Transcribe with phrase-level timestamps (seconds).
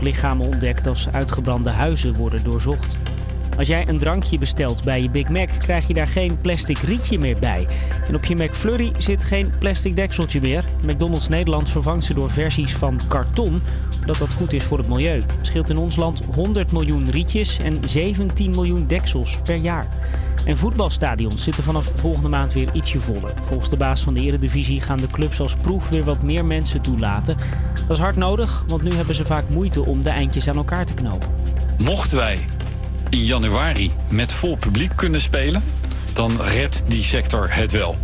[0.00, 2.96] lichamen ontdekt als uitgebrande huizen worden doorzocht.
[3.58, 7.18] Als jij een drankje bestelt bij je Big Mac, krijg je daar geen plastic rietje
[7.18, 7.66] meer bij.
[8.08, 10.64] En op je McFlurry zit geen plastic dekseltje meer.
[10.86, 13.62] McDonald's Nederland vervangt ze door versies van karton,
[14.00, 15.22] omdat dat goed is voor het milieu.
[15.36, 19.88] Het scheelt in ons land 100 miljoen rietjes en 17 miljoen deksels per jaar.
[20.44, 23.32] En voetbalstadions zitten vanaf volgende maand weer ietsje voller.
[23.42, 26.80] Volgens de baas van de Eredivisie gaan de clubs als proef weer wat meer mensen
[26.80, 27.36] toelaten.
[27.86, 30.86] Dat is hard nodig, want nu hebben ze vaak moeite om de eindjes aan elkaar
[30.86, 31.28] te knopen.
[31.78, 32.38] Mochten wij
[33.08, 35.62] in januari met vol publiek kunnen spelen,
[36.12, 37.96] dan redt die sector het wel.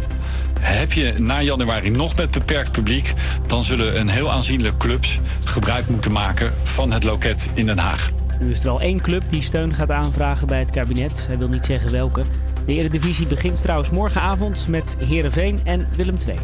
[0.60, 3.12] Heb je na januari nog met beperkt publiek,
[3.46, 8.10] dan zullen een heel aanzienlijk clubs gebruik moeten maken van het loket in Den Haag.
[8.40, 11.26] Nu is er al één club die steun gaat aanvragen bij het kabinet.
[11.26, 12.22] Hij wil niet zeggen welke.
[12.66, 16.38] De Eredivisie begint trouwens morgenavond met Herenveen en Willem II.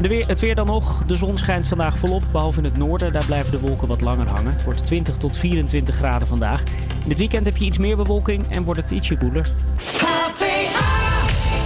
[0.00, 1.04] Weer, het weer dan nog.
[1.04, 3.12] De zon schijnt vandaag volop, behalve in het noorden.
[3.12, 4.52] Daar blijven de wolken wat langer hangen.
[4.52, 6.62] Het wordt 20 tot 24 graden vandaag.
[7.04, 9.48] In het weekend heb je iets meer bewolking en wordt het ietsje koeler.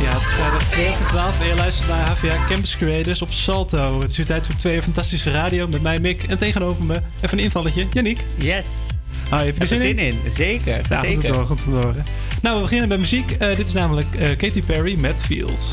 [0.03, 3.31] Ja, het is vrijdag 2 of 12 en je luistert naar HVA Campus Creators op
[3.31, 4.01] Salto.
[4.01, 7.39] Het is weer tijd voor twee fantastische radio met mij Mick en tegenover me even
[7.39, 8.21] een invalletje, Yannick.
[8.39, 8.67] Yes.
[9.31, 10.21] Ah, heb je er zin, zin in?
[10.27, 11.35] Zeker, Ja, zeker.
[11.47, 12.05] goed te horen.
[12.43, 13.31] Nou, we beginnen met muziek.
[13.31, 15.73] Eh, dit is namelijk eh, Katy Perry met Feels.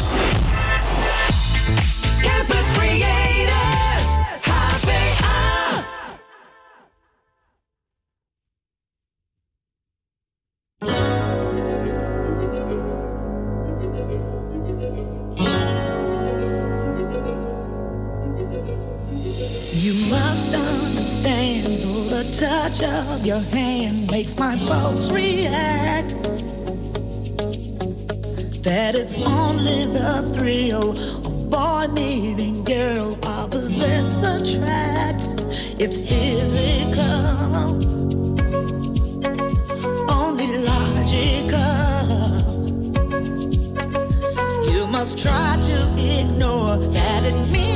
[23.25, 26.09] Your hand makes my pulse react.
[28.61, 35.25] That it's only the thrill of boy meeting girl, opposites attract.
[35.81, 37.01] It's physical,
[40.11, 41.65] only logical.
[44.71, 47.74] You must try to ignore that it means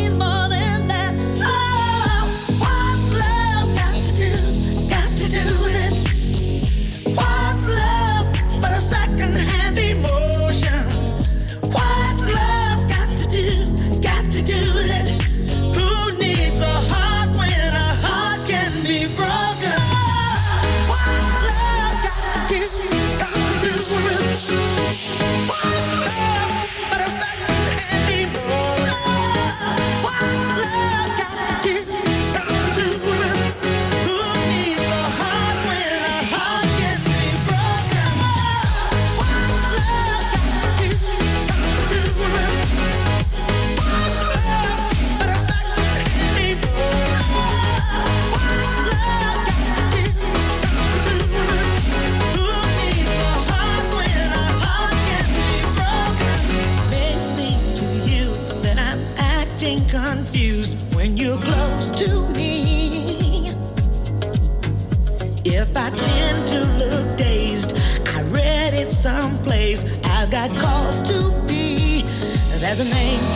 [72.80, 73.29] A name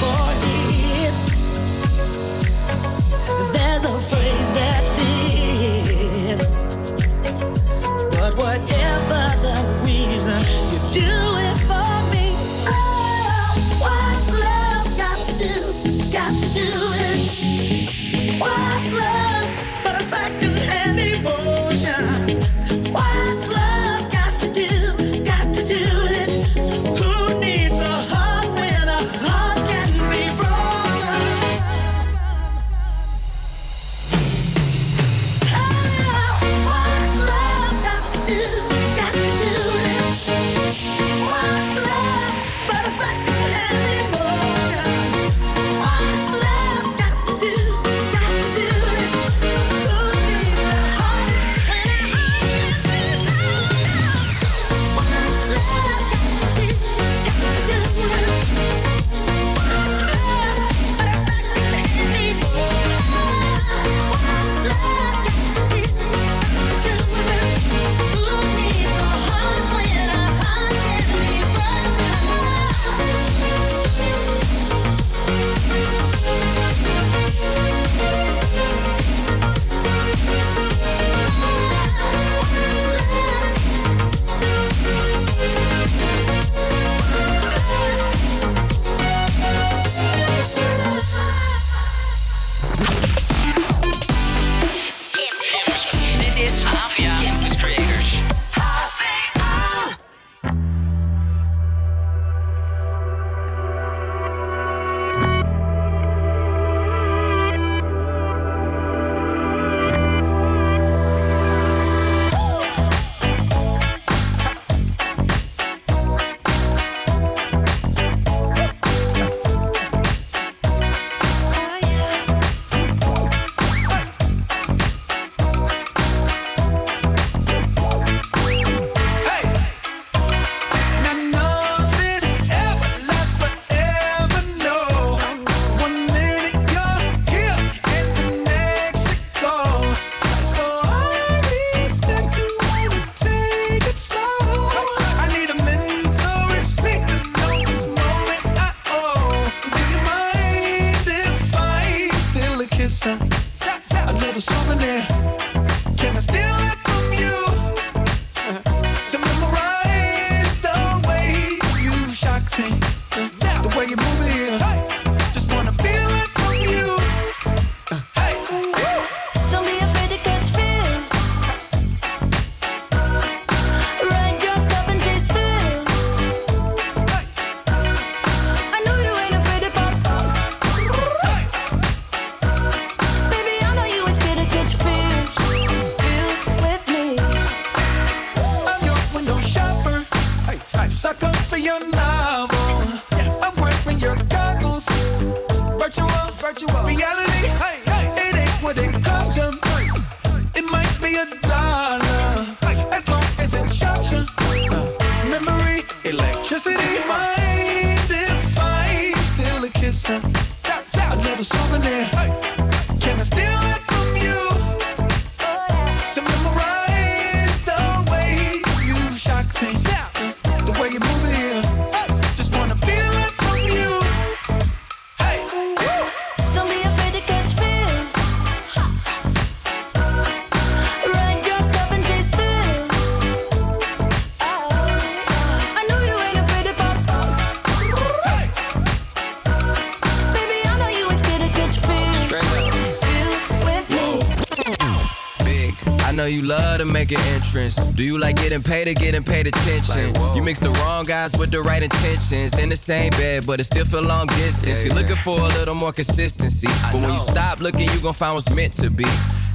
[246.23, 247.75] know you love to make an entrance.
[247.75, 250.13] Do you like getting paid or getting paid attention?
[250.35, 252.57] you mix the wrong guys with the right intentions.
[252.59, 254.85] In the same bed, but it still feel long distance.
[254.85, 256.67] You're looking for a little more consistency.
[256.91, 259.05] But when you stop looking, you gon' find what's meant to be.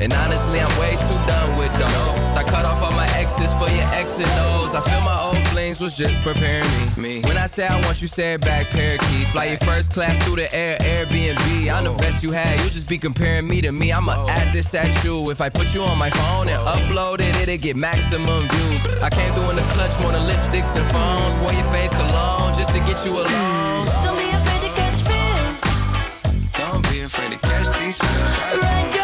[0.00, 2.38] And honestly, I'm way too done with those.
[2.38, 2.64] I cut
[3.28, 4.74] off all my exes for your X and O's.
[4.74, 6.64] I feel my old flings was just preparing
[6.96, 7.02] me.
[7.02, 7.20] me.
[7.22, 9.28] When I say I want you, say it back, parakeet.
[9.28, 11.72] Fly your first class through the air, Airbnb.
[11.72, 12.60] I'm the best you had.
[12.60, 13.92] You just be comparing me to me.
[13.92, 15.30] I'ma add this at you.
[15.30, 18.86] If I put you on my phone and upload it, it'll get maximum views.
[19.02, 21.38] I came through in the clutch more than lipsticks and phones.
[21.38, 23.86] Wore your faith cologne just to get you alone.
[24.04, 25.62] Don't be afraid to catch fish.
[26.58, 28.32] Don't be afraid to catch these feels.
[28.38, 28.97] Ride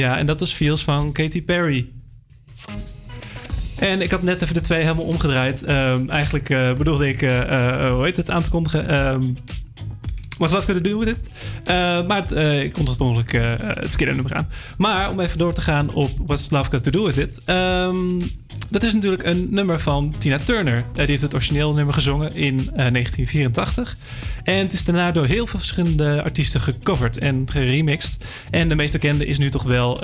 [0.00, 1.88] Ja, en dat was Feels van Katy Perry.
[3.78, 5.62] En ik had net even de twee helemaal omgedraaid.
[5.62, 8.88] Ehm, eigenlijk eh, bedoelde ik, eh, eh, hoe heet het, aan te kondigen.
[8.88, 9.22] Ehm
[10.40, 11.30] What's Love Gonna Do With It?
[11.64, 11.74] Eh,
[12.06, 14.48] maar het, eh, ik kondig het mogelijk eh, het verkeerde nummer aan.
[14.78, 17.44] Maar om even door te gaan op What's Love Got To Do With It.
[17.44, 18.20] ehm,
[18.70, 20.84] dat is natuurlijk een nummer van Tina Turner.
[20.92, 23.96] Die heeft het origineel nummer gezongen in eh, 1984.
[24.44, 28.24] En het is daarna door heel veel verschillende artiesten gecoverd en geremixed.
[28.50, 30.02] En de meest bekende is nu toch wel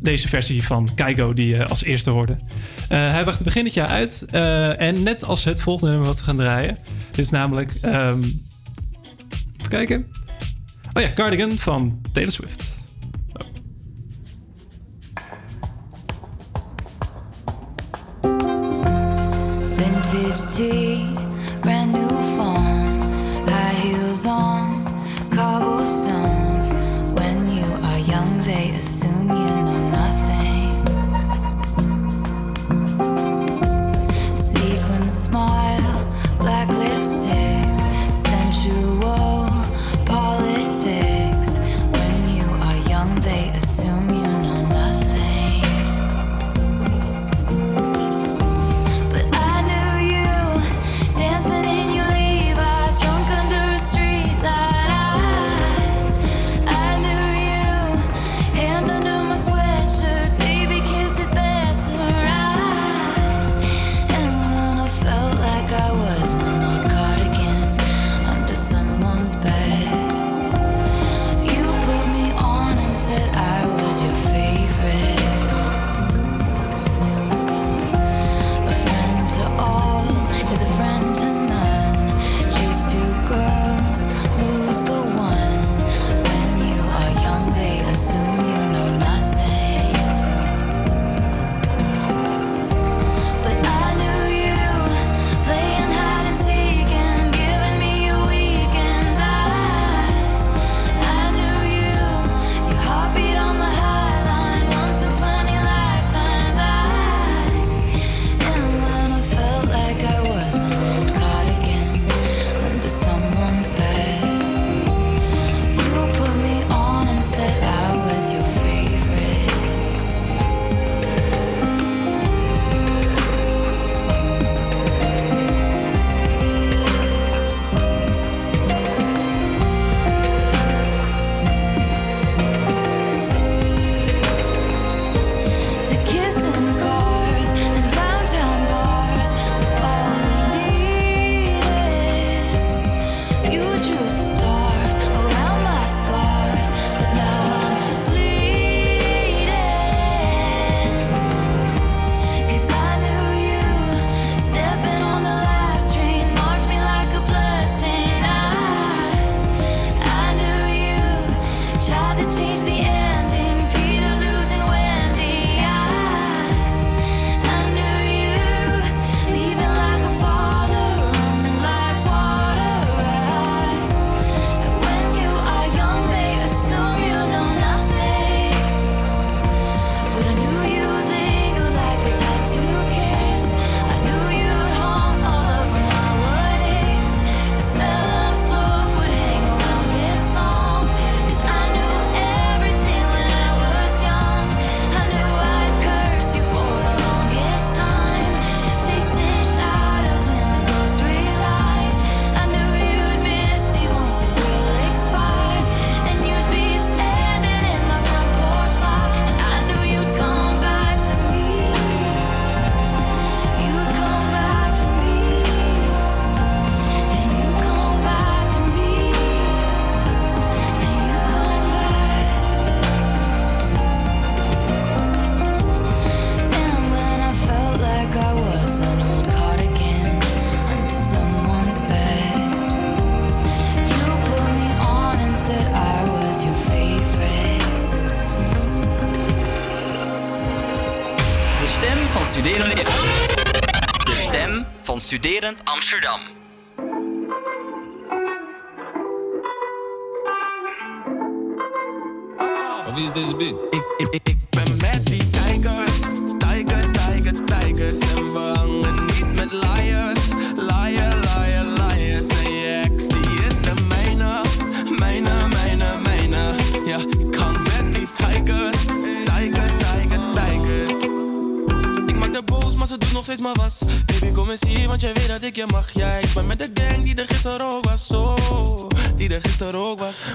[0.00, 2.38] deze versie van Kaigo die als eerste hoorde.
[2.88, 4.24] Hij bracht begin dit jaar uit.
[4.78, 6.78] en net als het volgende nummer wat we gaan draaien.
[7.10, 7.72] Dit is namelijk...
[7.80, 8.20] ehm,
[9.68, 10.06] even kijken.
[10.94, 12.82] Oh ja, Cardigan van Taylor Swift.
[19.76, 21.04] Vintage tea,
[21.60, 23.02] brand new phone,
[23.46, 24.84] high heels on,
[25.28, 26.17] cobblestones.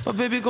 [0.06, 0.14] Ook was.
[0.14, 0.43] Maar baby,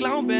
[0.00, 0.39] ben,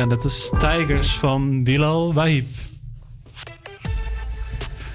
[0.00, 2.46] Ja, dat is Tigers van Bilal Wahib.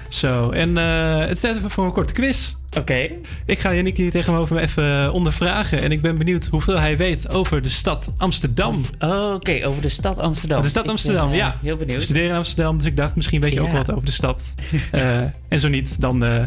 [0.08, 2.54] Zo, en eh, het staat even voor een korte quiz.
[2.78, 3.08] Oké.
[3.44, 5.82] Ik ga Yannick hier tegenover me even ondervragen.
[5.82, 8.84] En ik ben benieuwd hoeveel hij weet over de stad Amsterdam.
[8.98, 10.62] Oh, Oké, over de stad Amsterdam.
[10.62, 11.58] De stad Ik Amsterdam, ben, eh, ja.
[11.62, 12.02] Heel Ik benieuwd.
[12.02, 14.54] studeer in Amsterdam, dus ik dacht misschien weet je ook wat over de stad.
[14.90, 16.42] Eh, en zo niet, dan eh,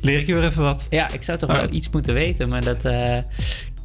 [0.00, 0.86] leer ik je weer even wat.
[0.90, 2.84] Ja, ik zou toch wel iets moeten weten, maar dat...
[2.84, 3.16] eh,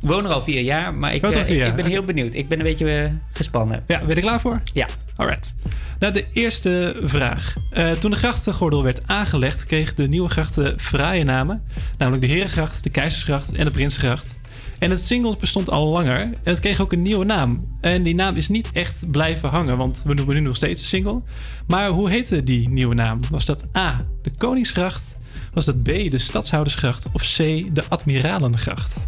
[0.02, 2.04] ik woon er al vier jaar, maar ik, eh, vier ik, jaar, ik ben heel
[2.04, 2.34] benieuwd.
[2.34, 3.84] Ik ben een beetje eh, gespannen.
[3.88, 4.62] Ja, ben je er klaar voor?
[4.74, 4.88] Ja.
[5.16, 5.56] Alright.
[6.00, 7.56] Nou, de eerste vraag.
[7.72, 11.64] Eh, toen de grachtengordel werd aangelegd, kreeg de nieuwe grachten fraaie namen.
[11.98, 14.38] Namelijk de Herengracht, de Keizersgracht en de Prinsgracht.
[14.80, 17.66] En het single bestond al langer en het kreeg ook een nieuwe naam.
[17.82, 20.88] En die naam is niet echt blijven hangen, want we noemen nu nog steeds een
[20.88, 21.22] single.
[21.68, 23.20] Maar hoe heette die nieuwe naam?
[23.30, 25.16] Was dat A, de Koningsgracht?
[25.54, 27.08] Was dat B, de Stadshoudersgracht?
[27.12, 27.38] Of C,
[27.76, 29.08] de Admiralengracht?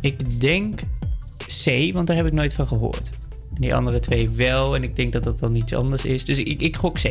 [0.00, 0.80] Ik denk
[1.64, 3.10] C, want daar heb ik nooit van gehoord.
[3.54, 6.24] En die andere twee wel, en ik denk dat dat dan iets anders is.
[6.24, 7.02] Dus ik, ik gok C.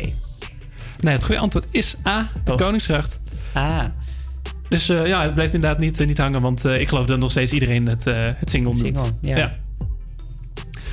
[1.00, 2.58] Nee, het goede antwoord is A, de Oh.
[2.58, 3.20] Koningsgracht.
[3.54, 3.84] Ah,
[4.68, 7.18] Dus eh, ja, het blijft inderdaad niet, eh, niet hangen, want eh, ik geloof dat
[7.18, 8.96] nog steeds iedereen het, eh, het single noemt.
[8.96, 9.56] single, ja.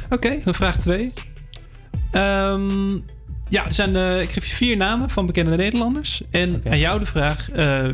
[0.09, 1.11] Oké, dan vraag 2.
[3.49, 6.21] ja, er zijn, ik geef je vier namen van bekende Nederlanders.
[6.29, 7.49] En aan jou de vraag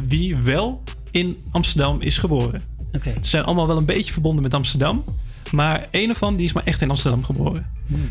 [0.08, 2.62] wie wel in Amsterdam is geboren.
[3.03, 5.03] Ze zijn allemaal wel een beetje verbonden met Amsterdam.
[5.51, 7.65] Maar één ervan die is maar echt in Amsterdam geboren.
[7.88, 8.10] Hmm.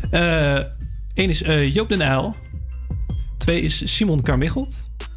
[1.13, 2.35] Eén is eh, Joop den Uyl.
[3.37, 4.89] Twee is Simon Carmichelt.
[4.97, 5.07] Dat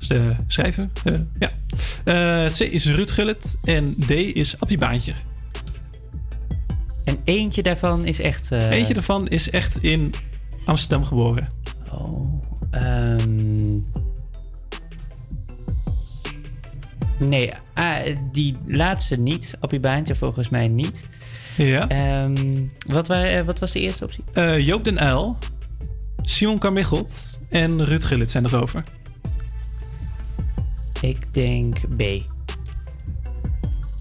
[0.00, 0.88] is de schrijver.
[1.04, 1.50] eh, ja.
[2.04, 3.56] Eh, C is Ruud Gullit.
[3.64, 5.12] En D is Appie Baantje.
[7.04, 8.52] En eentje daarvan is echt...
[8.52, 10.14] eh, Eentje daarvan is echt in
[10.64, 11.48] Amsterdam geboren.
[11.92, 13.78] Oh, ehm,
[17.18, 19.54] nee, ah, die laatste niet.
[19.60, 21.02] Appie Baantje volgens mij niet.
[21.56, 21.88] Ja.
[21.88, 24.24] Ehm, wat, waren, eh, wat was de eerste optie?
[24.32, 25.36] Eh, Joop den Uyl.
[26.22, 27.40] Simon Carmichelt.
[27.48, 28.84] En Ruud Gullit zijn erover.
[31.00, 32.02] Ik denk B.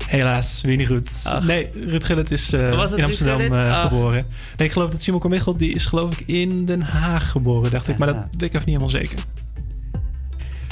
[0.08, 1.22] Helaas, weer niet goed.
[1.24, 1.44] Ach.
[1.44, 4.26] Nee, Ruud Gullit is eh, in Amsterdam eh, geboren.
[4.58, 7.88] Nee, ik geloof dat Simon Carmichelt, die is geloof ik in Den Haag geboren, dacht
[7.88, 7.98] ik.
[7.98, 9.18] Maar dat weet ik even niet helemaal zeker.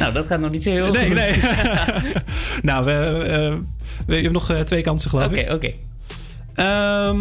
[0.01, 1.15] Nou, dat gaat nog niet zo heel Nee, goed.
[1.15, 1.33] nee.
[2.71, 3.57] nou, we, eh,
[4.05, 5.49] we hebben nog eh, twee kansen geloof Oké, ik.
[5.49, 5.71] oké.
[6.55, 7.19] Ehm,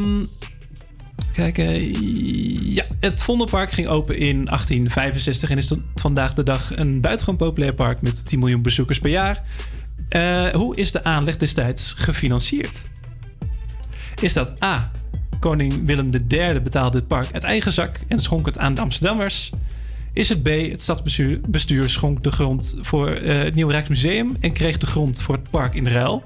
[1.32, 1.94] kijk, eh,
[2.74, 7.38] ja, het Vondelpark ging open in 1865 en is tot vandaag de dag een buitengewoon
[7.38, 9.42] populair park met 10 miljoen bezoekers per jaar.
[10.52, 12.88] Hoe is de aanleg destijds gefinancierd?
[14.20, 14.90] Is dat A,
[15.40, 19.50] koning Willem III betaalde het park uit eigen zak en schonk het aan de Amsterdammers?
[20.20, 24.52] Is het B, het stadsbestuur bestuur schonk de grond voor eh, het Nieuwe Rijksmuseum en
[24.52, 26.22] kreeg de grond voor het park in ruil?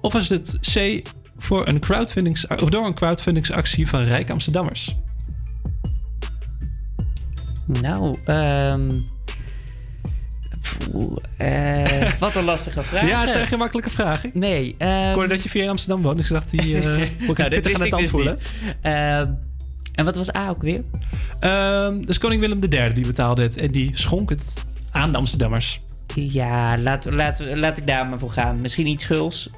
[0.00, 1.02] Of is het C,
[1.38, 4.96] voor een crowdfundings, of door een crowdfundingsactie van rijke Amsterdammers?
[7.66, 8.90] Nou, ehm
[10.90, 13.08] poeh, eh, wat een lastige vraag.
[13.08, 14.30] Ja, het zijn geen makkelijke vragen.
[14.34, 14.74] Nee.
[14.78, 17.18] ehm, Ik hoorde dat je via in Amsterdam woont, dus ik dacht, die moet ik
[17.18, 18.38] nou, even pittig aan het tand voelen.
[19.92, 20.80] En wat was A ook weer?
[21.40, 25.80] Ehm, dus koning Willem III die betaalde het en die schonk het aan de Amsterdammers.
[26.14, 28.60] Ja, laat, laat, laat ik daar maar voor gaan.
[28.60, 29.50] Misschien iets schuls.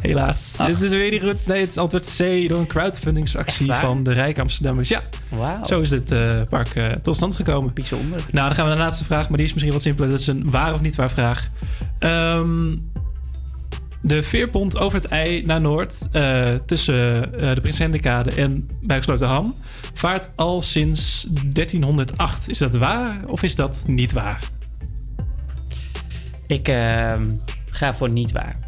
[0.00, 0.56] Helaas.
[0.58, 0.66] Ach.
[0.66, 1.46] Het is weer niet goed.
[1.46, 4.88] Nee, het is antwoord C door een crowdfundingsactie van de rijke Amsterdammers.
[4.88, 5.64] Ja, Wauw.
[5.64, 7.74] zo is het eh, park eh, tot stand gekomen.
[7.74, 8.20] Bijzonder.
[8.30, 10.10] Nou, dan gaan we naar de laatste vraag, maar die is misschien wat simpeler.
[10.10, 11.48] Dat is een waar of niet waar vraag.
[11.98, 12.76] Ehm,
[14.00, 19.54] de veerpont over het IJ naar Noord, eh, tussen eh, de Prins Hendrikade en Buiksloterham,
[19.94, 22.48] vaart al sinds 1308.
[22.48, 24.40] Is dat waar of is dat niet waar?
[26.46, 27.30] Ik ehm,
[27.70, 28.67] ga voor niet waar.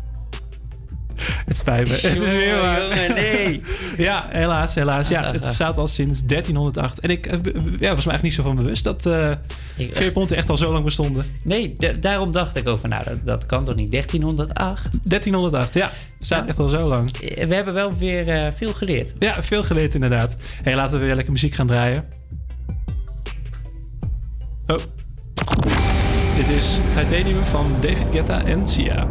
[1.47, 2.09] Het spijt me.
[2.09, 2.81] Het is weer waar.
[2.83, 3.63] Jongen, nee.
[3.97, 5.09] Ja, helaas, helaas.
[5.09, 7.01] Ja, het bestaat al sinds 1308.
[7.01, 9.31] En ik eh, ja, was me eigenlijk niet zo van bewust dat eh
[9.77, 11.25] Ik- veerponten echt al zo lang bestonden.
[11.43, 13.91] Nee, da- daarom dacht ik ook van, nou, dat, dat kan toch niet?
[13.91, 14.89] 1308?
[15.03, 15.91] 1308, ja.
[16.19, 16.49] Bestaat Ja.
[16.49, 17.11] echt al zo lang.
[17.17, 19.13] Eh, We hebben wel weer eh, veel geleerd.
[19.19, 20.37] Ja, veel geleerd inderdaad.
[20.63, 22.05] Hey, laten we weer lekker muziek gaan draaien.
[24.67, 24.77] Oh.
[26.37, 29.09] Dit is Titanium van David Guetta en Sia.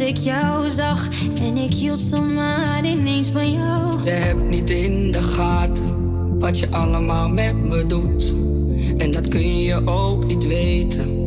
[0.00, 1.08] Ik jou zag
[1.40, 4.04] en ik hield zomaar ineens van jou.
[4.04, 8.34] Je hebt niet in de gaten wat je allemaal met me doet.
[8.98, 11.18] En dat kun je ook niet weten.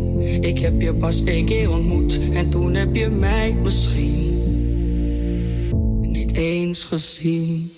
[0.44, 4.42] Ik heb je pas één keer ontmoet en toen heb je mij misschien
[6.02, 7.73] niet eens gezien.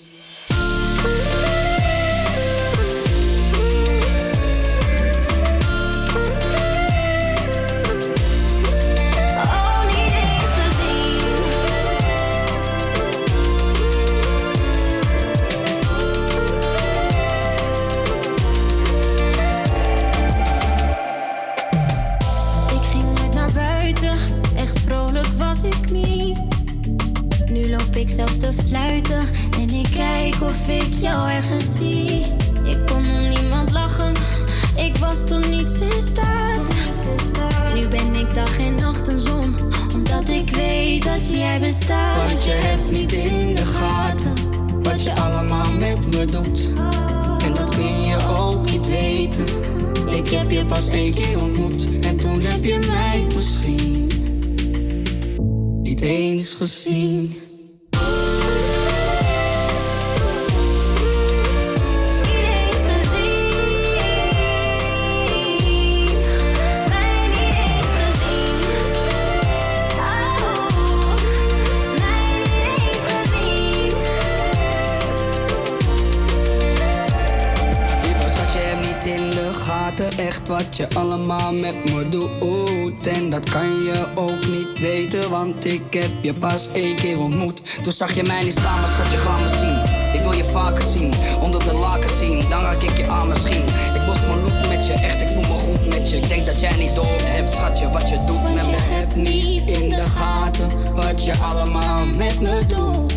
[86.46, 87.60] Pas één keer ontmoet.
[87.82, 89.78] Toen zag je mij niet staan, maar schat, je gaat me zien.
[90.14, 93.62] Ik wil je vaker zien, onder de laken zien, dan raak ik je aan misschien.
[93.98, 96.16] Ik was mijn loop met je, echt, ik voel me goed met je.
[96.16, 98.78] Ik denk dat jij niet door hebt, schatje, wat je doet met me.
[98.78, 103.14] Heb niet in de gaten wat je allemaal met me doet.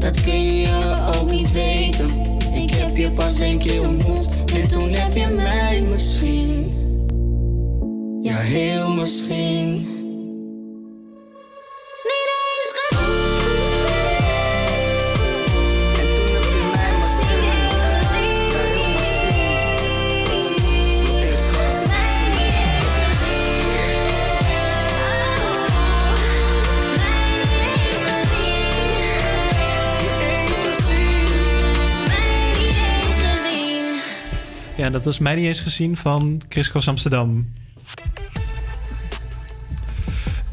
[0.00, 2.38] Dat kun je ook niet weten.
[2.54, 6.82] Ik heb je pas één keer ontmoet en toen heb je mij misschien.
[8.20, 9.93] Ja, heel misschien.
[34.94, 37.52] Dat was mij niet eens gezien van Chris Amsterdam.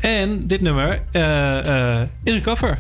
[0.02, 2.78] En dit nummer eh, eh, is een cover.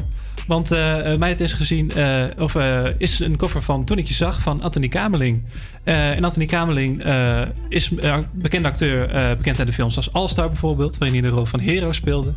[0.47, 1.91] Want eh, mij het is gezien,
[2.39, 2.56] of
[2.97, 5.43] is een cover van Toen ik je zag van Anthony Kamerling.
[5.84, 10.47] Eh, en Anthony Kamerling eh, is een bekende acteur, bekend uit de films als All-Star
[10.47, 12.34] bijvoorbeeld, waarin hij de rol van Hero speelde.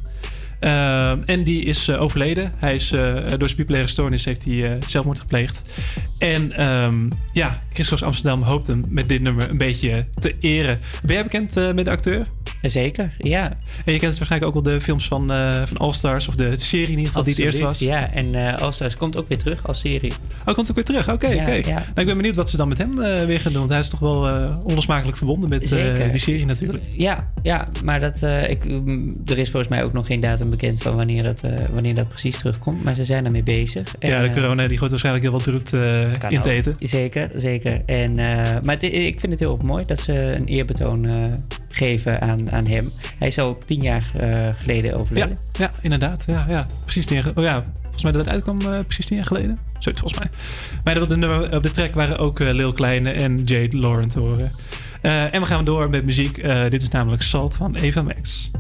[0.61, 2.53] Eh, en die is eh, overleden.
[2.59, 5.63] Hij is eh, door zijn bipolaire stoornis heeft hij zelfmoord gepleegd.
[6.19, 10.79] En ehm, ja, Christos Amsterdam hoopt hem met dit nummer een beetje te eren.
[11.03, 12.27] Ben jij bekend met de acteur?
[12.69, 13.57] Zeker, ja.
[13.85, 16.57] En je kent waarschijnlijk ook wel de films van, eh van All Stars, of de
[16.57, 17.79] serie in ieder geval, die het eerst was.
[17.79, 20.13] Ja, en eh All Stars komt ook weer terug als serie.
[20.47, 21.11] Oh, komt ook weer terug.
[21.13, 21.53] Oké, Ja, oké.
[21.53, 21.63] ja.
[21.65, 23.61] Nou, ik ben benieuwd wat ze dan met hem eh, weer gaan doen.
[23.61, 26.85] Want hij is toch wel onlosmakelijk verbonden met die serie natuurlijk.
[26.97, 30.83] Ja, ja maar dat, ik, mm, er is volgens mij ook nog geen datum bekend
[30.83, 32.85] van wanneer dat, wanneer dat precies terugkomt.
[32.85, 33.95] Maar ze zijn ermee bezig.
[33.99, 35.43] ja, de corona die gooit waarschijnlijk heel wat
[36.19, 36.53] Kan in het ook.
[36.53, 36.75] eten.
[36.79, 37.83] Zeker, zeker.
[37.87, 41.33] En, maar het- ik vind het heel mooi dat ze een eerbetoon
[41.69, 42.91] geven aan, aan hem.
[43.19, 45.39] Hij is al tien jaar eh, geleden Ja, overleden.
[45.59, 46.25] ja, inderdaad.
[46.27, 46.67] Ja, ja.
[46.85, 49.59] Precies tien jaar, oh ja, volgens mij dat het uitkwam eh, precies tien jaar geleden.
[49.79, 50.31] Zoiets volgens mij.
[50.85, 54.19] Maar op de, op de track waren ook eh, Lil Kleine en Jade Lauren te
[54.21, 54.51] horen.
[55.31, 56.43] En we gaan door met muziek.
[56.71, 58.51] Dit is namelijk Salt van Eva Max.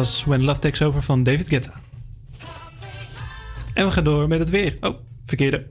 [0.00, 1.72] Was When Love Takes Over van David Guetta.
[3.74, 4.76] En we gaan door met het weer.
[4.80, 4.94] Oh,
[5.24, 5.66] verkeerde.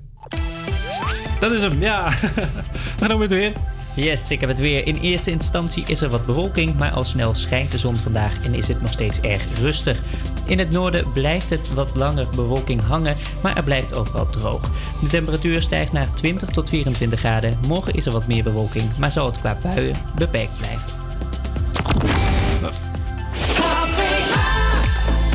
[1.39, 2.09] Dat is hem, ja.
[2.95, 3.53] we gaan door met het weer.
[3.95, 4.87] Yes, ik heb het weer.
[4.87, 8.55] In eerste instantie is er wat bewolking, maar al snel schijnt de zon vandaag en
[8.55, 9.99] is het nog steeds erg rustig.
[10.45, 14.69] In het noorden blijft het wat langer bewolking hangen, maar er blijft overal droog.
[15.01, 17.57] De temperatuur stijgt naar 20 tot 24 graden.
[17.67, 20.97] Morgen is er wat meer bewolking, maar zal het qua buien beperkt blijven.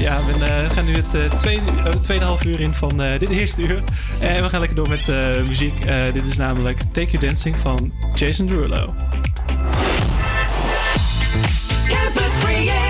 [0.04, 3.28] Ja, we eh, gaan nu het eh, tweede, eh, tweeënhalf uur in van eh, dit
[3.28, 3.82] eerste uur.
[4.20, 5.06] En we gaan lekker door met
[5.46, 5.86] muziek.
[6.12, 8.94] Dit is namelijk Take You Dancing van Jason Derulo.
[11.88, 12.84] Campus your.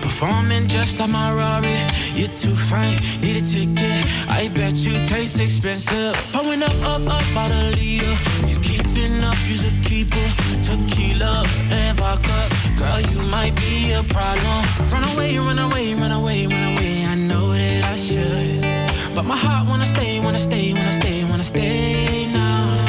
[0.00, 1.77] Performing just like my.
[2.28, 4.04] You're too fine, need a ticket.
[4.28, 6.14] I bet you taste expensive.
[6.30, 8.12] Pulling up, up, up, out a leader.
[8.44, 10.28] If you keeping up, you's a keeper.
[10.60, 12.38] Tequila and vodka.
[12.76, 14.60] Girl, you might be a problem.
[14.92, 17.06] Run away, run away, run away, run away.
[17.06, 19.14] I know that I should.
[19.14, 22.84] But my heart wanna stay, wanna stay, wanna stay, wanna stay now.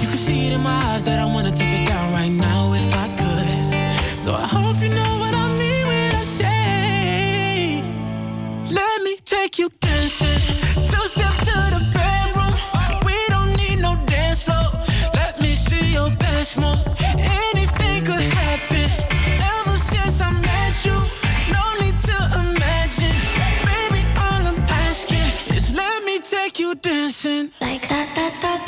[0.00, 1.87] You can see it in my eyes that I wanna take it
[9.48, 10.28] take you dancing.
[10.90, 12.54] Two step to the bedroom.
[13.06, 14.68] We don't need no dance floor.
[15.14, 16.84] Let me see your best move.
[17.00, 18.88] Anything could happen.
[19.56, 20.98] Ever since I met you,
[21.54, 23.16] no need to imagine.
[23.68, 27.50] Baby, all I'm asking is let me take you dancing.
[27.60, 28.67] Just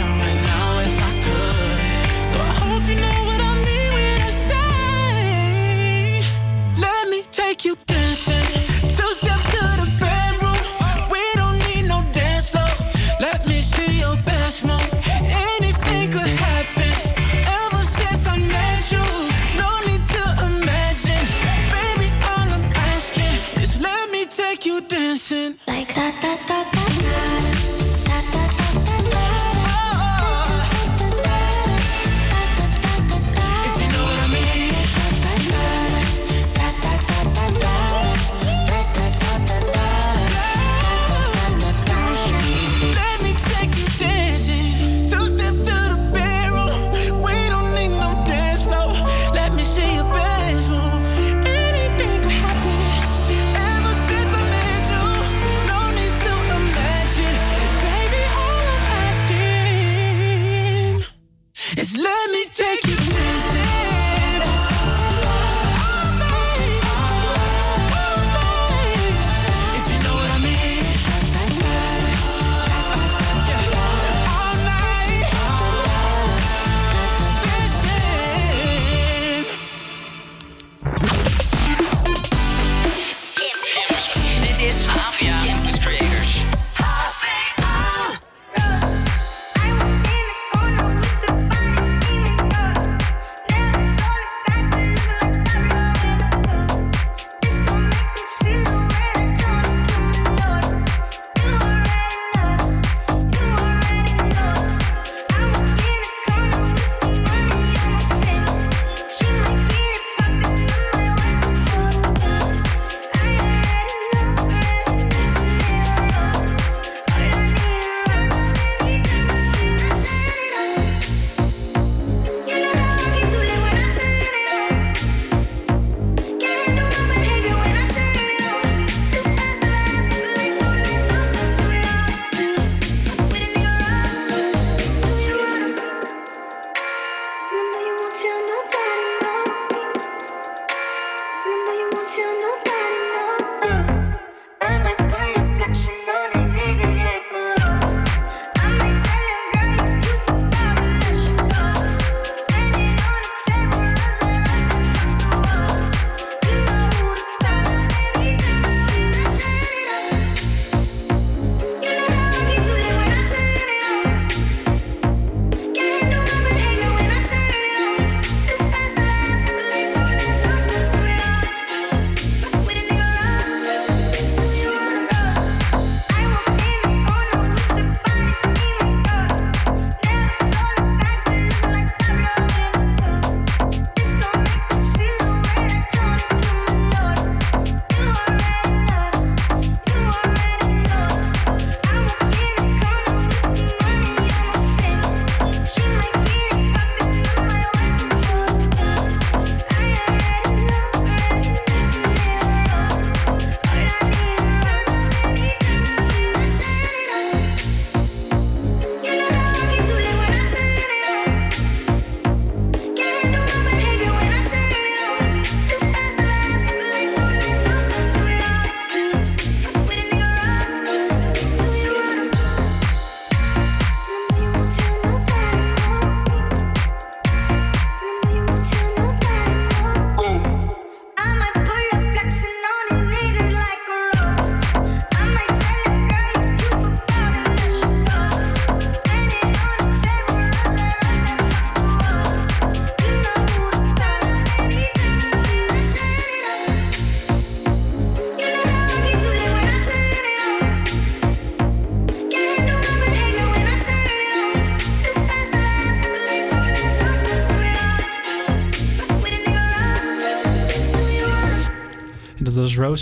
[7.63, 8.40] me take you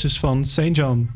[0.01, 0.69] Roses van St.
[0.75, 1.09] John.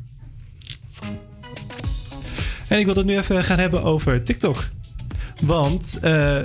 [2.67, 4.63] En ik wil het nu even gaan hebben over TikTok.
[5.41, 6.37] Want eh,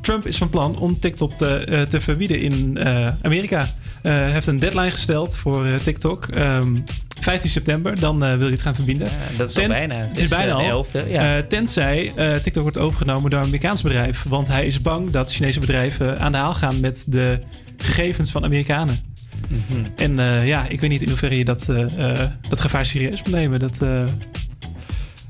[0.00, 3.66] Trump is van plan om TikTok te, eh, te verbieden in eh, Amerika.
[4.02, 6.26] Hij heeft een deadline gesteld voor TikTok.
[6.26, 6.76] Ehm,
[7.20, 9.08] 15 september, dan wil hij het gaan verbieden.
[9.36, 9.94] dat is al bijna.
[9.94, 10.84] Het is is, bijna al.
[10.84, 11.42] 11e, ja.
[11.42, 12.12] Tenzij
[12.42, 14.22] TikTok wordt overgenomen door een Amerikaans bedrijf.
[14.28, 17.40] Want hij is bang dat Chinese bedrijven aan de haal gaan met de
[17.76, 19.13] gegevens van Amerikanen.
[19.48, 19.84] Mhm.
[19.96, 23.22] En eh, ja, ik weet niet in hoeverre je dat, eh, eh, dat gevaar serieus
[23.22, 23.60] moet nemen.
[23.60, 23.80] Dat,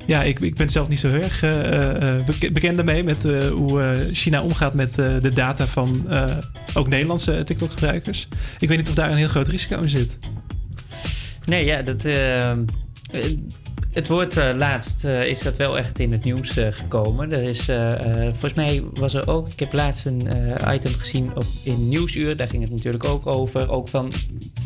[0.07, 1.41] ja, ik, ik ben zelf niet zo erg
[2.27, 6.09] beke- bekend daarmee met hoe China omgaat met de data van
[6.75, 8.29] ook Nederlandse TikTok-gebruikers.
[8.59, 10.19] Ik weet niet of daar een heel groot risico in zit.
[11.45, 12.05] Nee, ja, dat.
[13.95, 17.33] Het wordt eh, laatst eh, is dat wel echt in het nieuws eh, gekomen.
[17.33, 17.65] Er is,
[18.31, 20.29] volgens mij was er ook, ik heb laatst een
[20.75, 22.37] item gezien op, in Nieuwsuur.
[22.37, 23.71] Daar ging het natuurlijk ook over.
[23.71, 24.13] Ook van,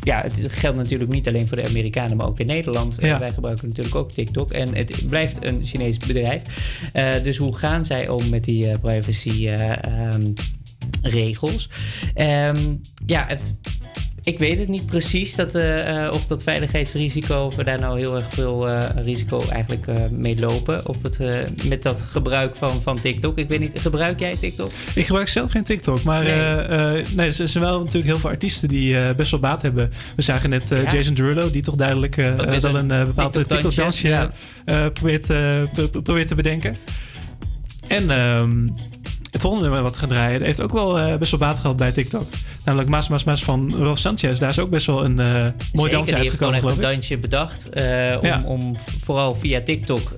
[0.03, 2.97] ja, het geldt natuurlijk niet alleen voor de Amerikanen, maar ook in Nederland.
[3.01, 3.19] Ja.
[3.19, 4.53] wij gebruiken natuurlijk ook TikTok.
[4.53, 6.43] En het blijft een Chinees bedrijf.
[7.23, 10.33] Dus hoe gaan zij om met die privacy eh, ehm,
[11.03, 11.71] regels?
[12.15, 12.75] Ehm,
[13.07, 13.53] ja, het
[14.29, 17.99] ik weet het niet precies dat, eh, eh, of dat veiligheidsrisico, of we daar nou
[17.99, 21.19] heel erg veel eh, risico eigenlijk mee lopen op het,
[21.69, 23.39] met dat gebruik van, van TikTok.
[23.39, 24.71] Ik weet niet, gebruik jij TikTok?
[24.95, 26.67] Ik gebruik zelf geen TikTok, maar Nee.
[26.69, 27.03] nee.
[27.17, 29.91] nee, er zijn wel natuurlijk heel veel artiesten die best wel baat hebben.
[30.17, 30.93] We zagen net Ja.
[30.93, 34.31] Jason Derulo, die toch duidelijk wel een een eh, bepaald TikTok-dansje, ja.
[34.91, 35.27] probeert,
[35.73, 36.77] pro- probeert te bedenken.
[37.89, 38.69] En ehm,
[39.31, 41.93] het volgende nummer wat gaan draaien, heeft ook wel eh, best wel baat gehad bij
[41.93, 42.27] TikTok.
[42.65, 44.39] Namelijk Mas Mas Mas van Rolf Sanchez.
[44.39, 46.77] Daar is ook best wel een eh mooi Zeker, dansje die heeft gewoon uitgekomen, echt
[46.77, 47.69] een dansje bedacht.
[47.69, 48.43] eh, om, Ja.
[48.45, 50.13] om vooral via TikTok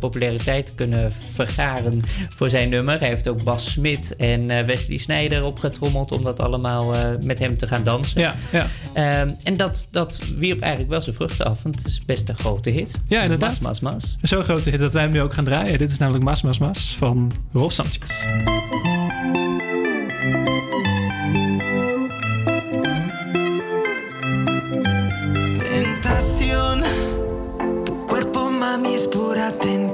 [0.00, 2.98] populariteit te kunnen vergaren voor zijn nummer.
[2.98, 6.94] Hij heeft ook Bas Smit en Wesley Snijder opgetrommeld om dat allemaal
[7.24, 8.20] met hem te gaan dansen.
[8.20, 8.66] Ja, ja.
[8.92, 12.36] Ehm, en dat, dat wierp eigenlijk wel zijn vruchten af, want het is best een
[12.36, 12.94] grote hit.
[13.08, 13.60] Ja, inderdaad.
[13.60, 14.16] Mas, mas, mas.
[14.22, 15.78] Zo'n grote hit dat wij hem nu ook gaan draaien.
[15.78, 18.00] Dit is namelijk Mas Mas Mas van Rolf Sanchez.
[25.58, 26.82] Tentación,
[27.84, 29.91] tu cuerpo mami es pura tentación.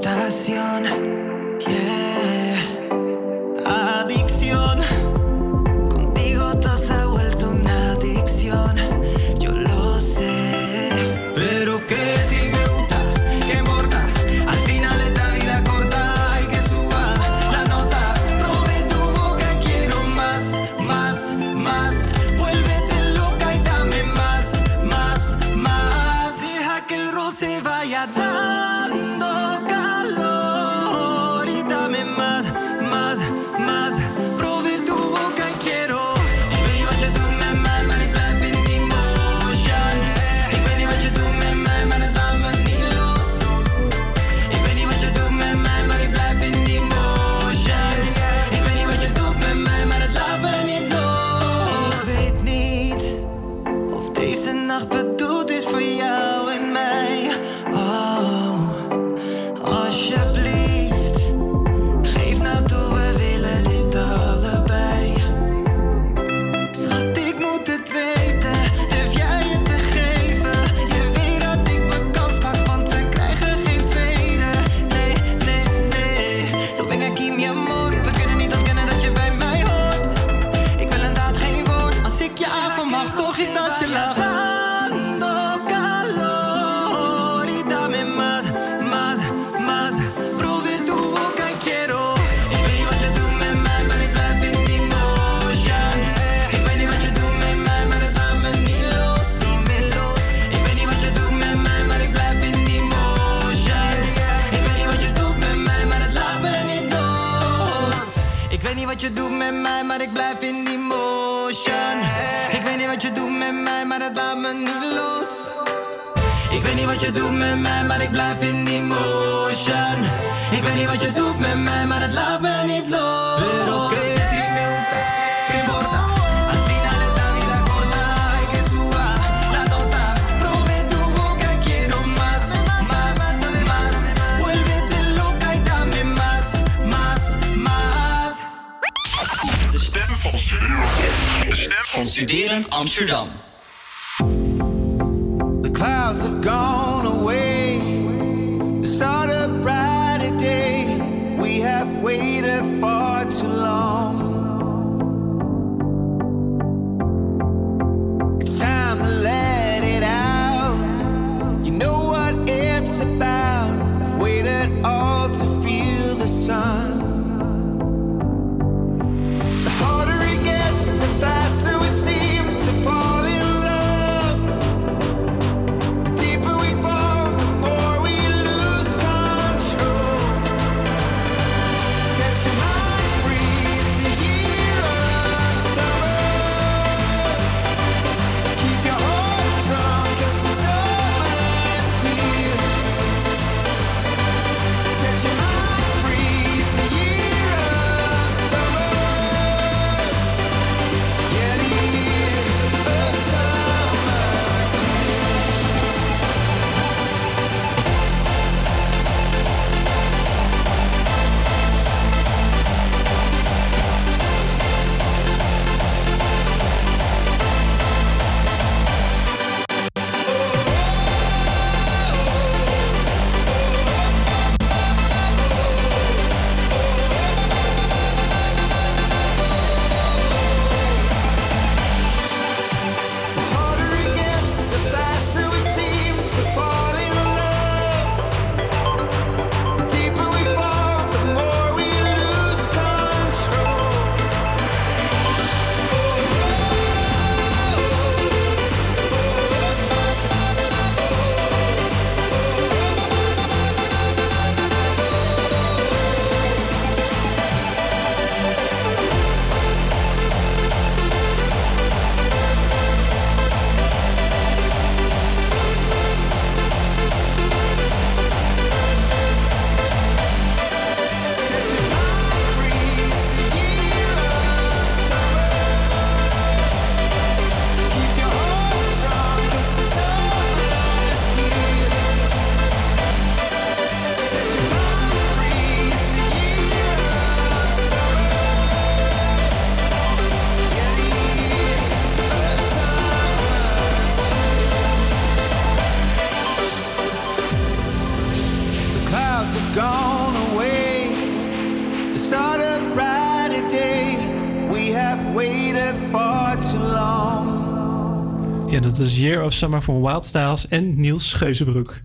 [308.98, 312.00] Dat is Year of Summer van Wild Styles en Niels Geuzenbroek.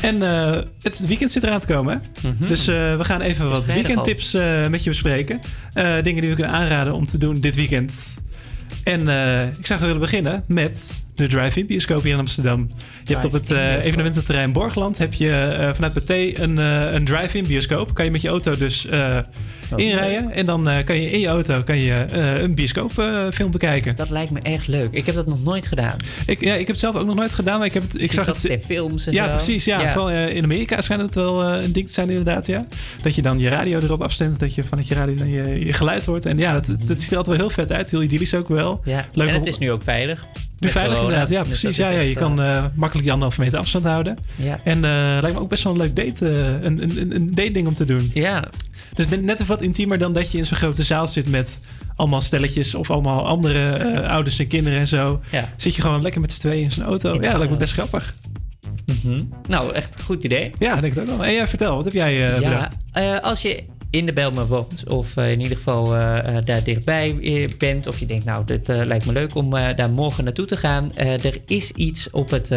[0.00, 2.02] En eh, het weekend zit eraan te komen.
[2.20, 2.28] Hè?
[2.28, 2.48] Mhm.
[2.48, 5.40] Dus eh, we gaan even wat weekendtips eh, met je bespreken.
[6.02, 8.20] Dingen die we kunnen aanraden om te doen dit weekend.
[8.84, 9.00] En
[9.58, 12.68] ik zou willen beginnen met de Drive-In bioscoop hier in Amsterdam.
[13.04, 17.04] Je hebt op het eh, evenemententerrein Borgland heb je eh, vanuit Pathé een, eh, een
[17.04, 17.94] drive-in bioscoop.
[17.94, 18.86] Kan je met je auto dus
[19.76, 20.32] inrijden.
[20.32, 22.04] En dan kan je in je auto kan je,
[22.40, 23.96] een bioscoopfilm bekijken.
[23.96, 24.88] Dat lijkt me echt leuk.
[24.92, 25.96] Ik heb dat nog nooit gedaan.
[26.26, 28.00] Ik, ja, ik heb het zelf ook nog nooit gedaan, maar ik heb het.
[28.02, 29.30] Ik zag dat het in films en Ja, zo.
[29.30, 29.64] precies.
[29.64, 29.92] Ja, Ja.
[29.92, 32.46] Vooral in Amerika schijnt het wel een ding te zijn, inderdaad.
[32.46, 32.66] Ja.
[33.02, 35.72] Dat je dan je radio erop afstemt, dat je vanuit je radio dan je, je
[35.72, 36.26] geluid hoort.
[36.26, 37.90] En ja, dat, dat ziet er altijd wel heel vet uit.
[37.90, 38.80] Heel idyllisch ook wel.
[38.84, 39.08] Ja.
[39.12, 40.26] Leuk en om- het is nu ook veilig.
[40.60, 41.76] Nu Met veilig inderdaad, ja precies.
[41.76, 44.18] Ja, ja, je echt, kan eh, eh, makkelijk die anderhalve meter afstand houden.
[44.36, 44.60] Ja.
[44.64, 44.90] En eh
[45.20, 47.74] lijkt me ook best wel een leuk date, eh, een, een, een- date ding om
[47.74, 48.10] te doen.
[48.14, 48.48] Ja.
[48.94, 51.60] Dus net, even wat intiemer dan dat je in zo'n grote zaal zit met
[51.96, 55.20] allemaal stelletjes of allemaal andere eh, ouders en kinderen en zo.
[55.30, 55.48] Ja.
[55.56, 57.12] Zit je gewoon lekker met z'n tweeën in zo'n auto.
[57.16, 58.14] De ja, dat lijkt me best grappig.
[58.86, 59.20] Mhm.
[59.48, 60.50] Nou, echt een goed idee.
[60.58, 61.24] Ja, denk ik ook wel.
[61.24, 62.76] En jij vertel, wat heb jij eh ja, bedacht?
[62.92, 66.64] eh, als je in de Belmer woont, of eh, in ieder geval eh, eh, daar
[66.64, 67.14] dichtbij
[67.58, 70.94] bent, of je denkt, nou, dit lijkt me leuk om daar morgen naartoe te gaan.
[70.96, 72.48] Er is iets op het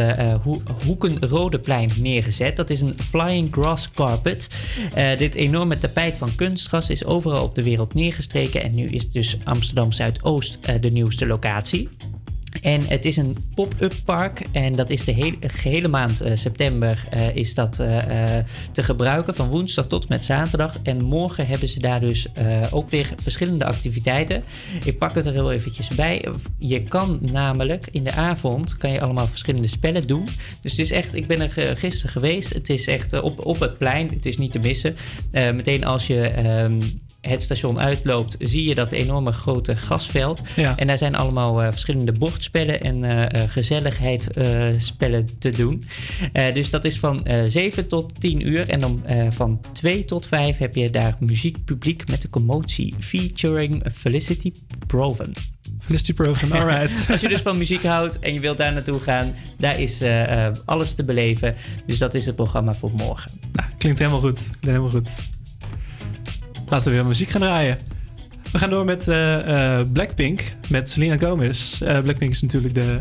[0.44, 2.56] Ho- Hoekenrodeplein neergezet.
[2.56, 4.48] Dat is een flying grass carpet.
[5.18, 8.64] Dit enorme tapijt van kunstgras is overal op de wereld neergestreken.
[8.64, 11.90] En nu is dus Amsterdam Zuidoost de nieuwste locatie.
[12.64, 17.06] En het is een pop-up park en dat is de hele, gehele maand eh, september
[17.10, 17.98] eh, is dat eh,
[18.72, 20.80] te gebruiken van woensdag tot met zaterdag.
[20.84, 22.28] En morgen hebben ze daar dus
[22.72, 24.44] ook weer verschillende activiteiten.
[24.84, 26.26] Ik pak het er heel eventjes bij.
[26.58, 30.28] Je kan namelijk in de avond kan je allemaal verschillende spellen doen.
[30.62, 32.54] Dus het is echt, ik ben er gisteren geweest.
[32.54, 34.10] Het is echt op, op het plein.
[34.10, 34.96] Het is niet te missen.
[35.32, 36.80] Meteen als je ehm,
[37.30, 40.42] het station uitloopt, zie je dat enorme grote gasveld.
[40.56, 40.78] Ja.
[40.78, 45.84] En daar zijn allemaal eh, verschillende bordspellen en eh eh, gezelligheidsspellen te doen.
[46.54, 48.70] Dus dat is van eh 7 tot 10 uur.
[48.70, 52.96] En dan van 2 tot 5 heb je daar muziekpubliek met de commotie.
[53.00, 54.52] Featuring Felicity
[54.88, 55.34] Proven.
[55.80, 57.06] Felicity Proven, alright.
[57.12, 60.02] Als je dus van muziek houdt en je wilt daar naartoe gaan, daar is
[60.66, 61.56] alles te beleven.
[61.86, 63.32] Dus dat is het programma voor morgen.
[63.52, 64.40] Nou, klinkt helemaal goed.
[64.40, 65.10] Klinkt helemaal goed.
[66.74, 67.78] Laten we weer muziek gaan draaien.
[68.52, 71.82] We gaan door met eh, Blackpink, met Selena Gomez.
[71.82, 73.00] Eh, Blackpink is natuurlijk de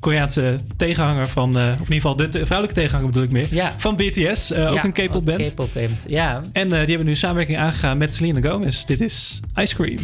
[0.00, 1.48] Koreaanse tegenhanger van...
[1.56, 3.46] of in ieder geval de te- vrouwelijke tegenhanger bedoel ik meer.
[3.50, 3.72] Ja.
[3.76, 5.52] Van BTS, ook een K-pop band.
[5.52, 6.40] K-pop band, ja.
[6.52, 8.84] En die hebben nu samenwerking aangegaan met Selena Gomez.
[8.84, 9.98] Dit is Ice Cream.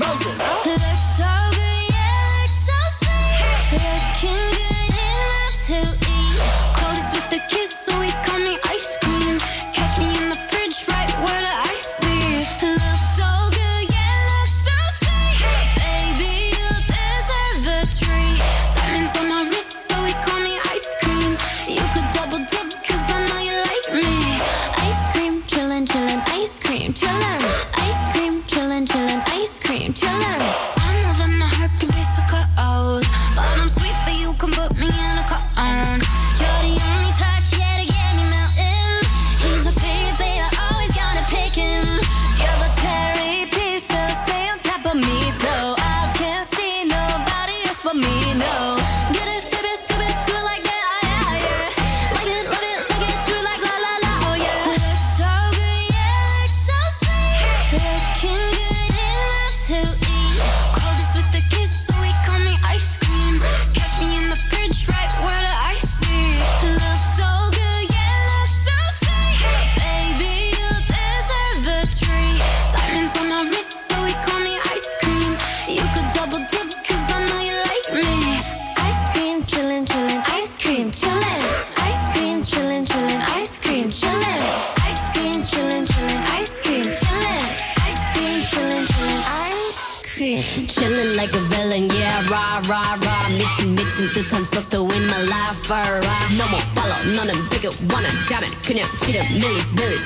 [0.00, 0.38] Roses.
[0.64, 1.67] Looks so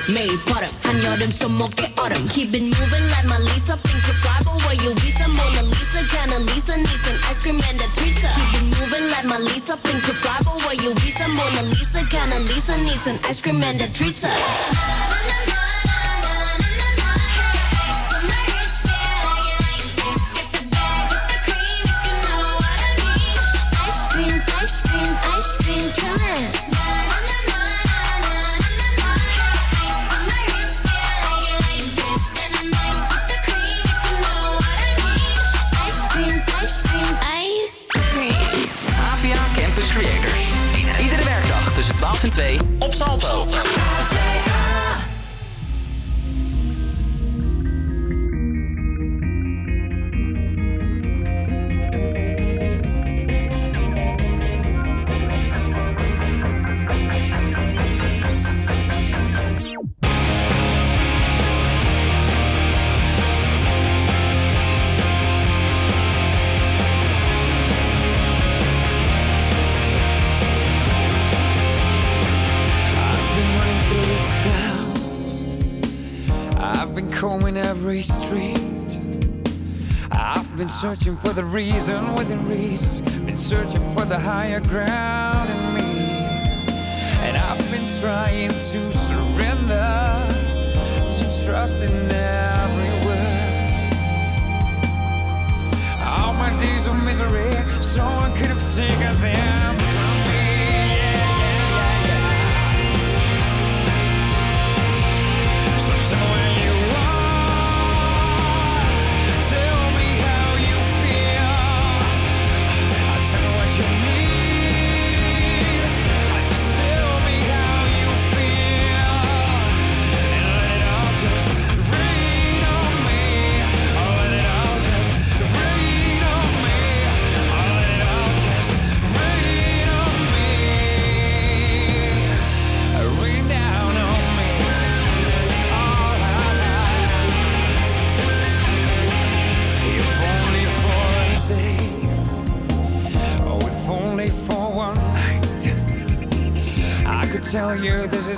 [0.09, 0.69] made butter.
[0.83, 3.77] 한 여름 손목에 얼음 Keep it moving like my Lisa.
[3.77, 5.11] Think you fly but where you be?
[5.15, 9.05] Some Mona Lisa Kinda Lisa needs an ice cream and a treat Keep it moving
[9.11, 9.77] like my Lisa.
[9.77, 11.11] Think you fly but where you be?
[11.11, 14.15] Some Mona Lisa Kinda Lisa needs an ice cream and a treat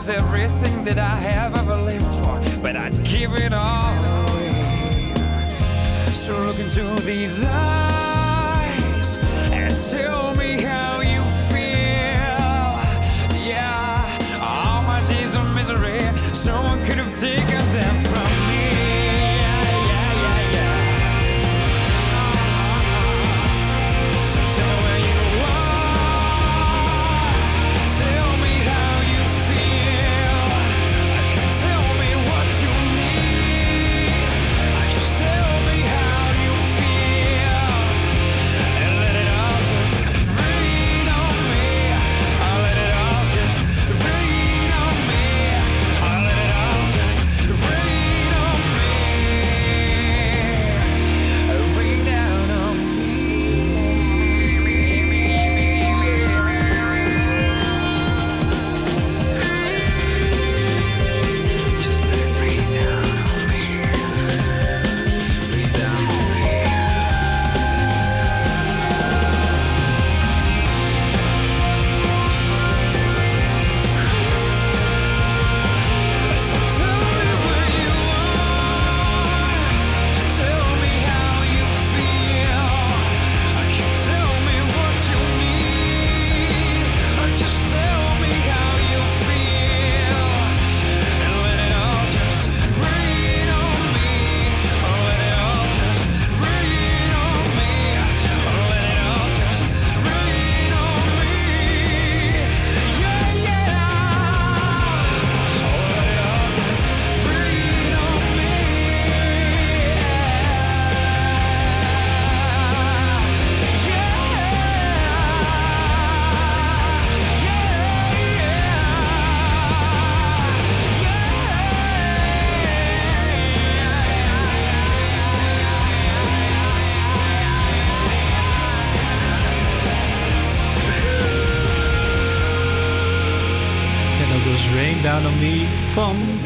[0.10, 1.45] everything that I have.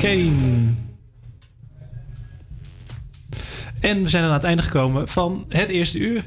[0.02, 0.74] Kane.
[3.80, 6.24] En we zijn aan het einde gekomen van het eerste uur.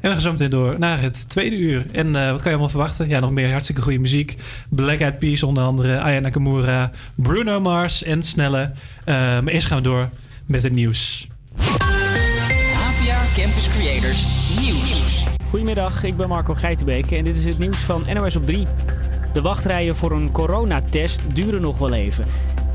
[0.00, 1.86] we gaan zo meteen door naar het tweede uur.
[1.92, 3.08] En eh, wat kan je allemaal verwachten?
[3.08, 4.36] Ja, nog meer hartstikke goede muziek.
[4.68, 8.72] Black Eyed Peas onder andere, Aya Nakamura, Bruno Mars en Snelle.
[9.04, 10.08] Eh, maar eerst gaan we door
[10.46, 11.28] met het nieuws.
[11.56, 14.26] APA Campus Creators
[14.60, 15.24] Nieuws.
[15.48, 18.66] Goedemiddag, ik ben Marco Geitenbeek en dit is het nieuws van NOS op 3.
[19.32, 22.24] De wachtrijen voor een coronatest duren nog wel even.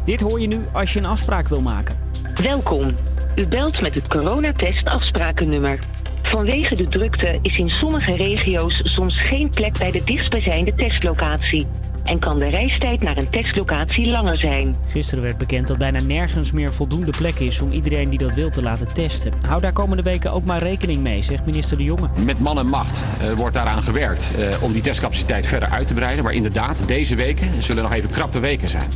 [0.06, 1.96] Dit hoor je nu als je een afspraak wil maken.
[2.42, 2.96] Welkom.
[3.36, 5.80] U belt met het coronatest afsprakennummer.
[6.22, 11.68] Vanwege de drukte is in sommige regio's soms geen plek bij de dichtstbijzijnde testlocatie.
[12.04, 14.76] En kan de reistijd naar een testlocatie langer zijn.
[14.88, 18.50] Gisteren werd bekend dat bijna nergens meer voldoende plek is om iedereen die dat wil
[18.50, 19.34] te laten testen.
[19.48, 22.10] Hou daar komende weken ook maar rekening mee, zegt minister De Jonge.
[22.26, 25.94] Met man en macht eh, wordt daaraan gewerkt eh, om die testcapaciteit verder uit te
[25.94, 26.24] breiden.
[26.24, 28.90] Maar inderdaad, deze weken zullen nog even krappe weken zijn.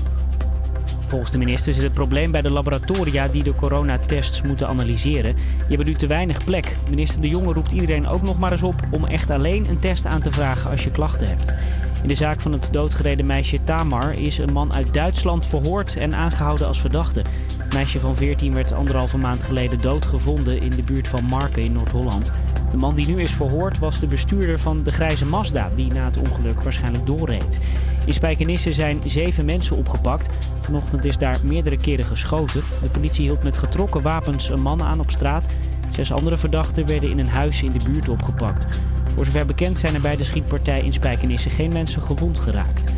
[1.08, 5.36] Volgens de minister zit het probleem bij de laboratoria die de coronatests moeten analyseren.
[5.36, 6.78] Die hebben nu te weinig plek.
[6.90, 10.06] Minister De Jonge roept iedereen ook nog maar eens op om echt alleen een test
[10.06, 11.54] aan te vragen als je klachten hebt.
[12.02, 16.16] In de zaak van het doodgereden meisje Tamar is een man uit Duitsland verhoord en
[16.16, 17.22] aangehouden als verdachte.
[17.58, 21.72] Het meisje van 14 werd anderhalve maand geleden doodgevonden in de buurt van Marken in
[21.72, 22.32] Noord-Holland.
[22.78, 26.06] De man die nu is verhoord was de bestuurder van de grijze Mazda, die na
[26.06, 27.60] het ongeluk waarschijnlijk doorreed.
[28.06, 30.30] In Spijkenisse zijn zeven mensen opgepakt.
[30.62, 32.62] Vanochtend is daar meerdere keren geschoten.
[32.82, 35.48] De politie hield met getrokken wapens een man aan op straat.
[35.90, 38.80] Zes andere verdachten werden in een huis in de buurt opgepakt.
[39.16, 42.92] Voor zover bekend zijn er bij de schietpartij in Spijkenisse geen mensen gewond geraakt.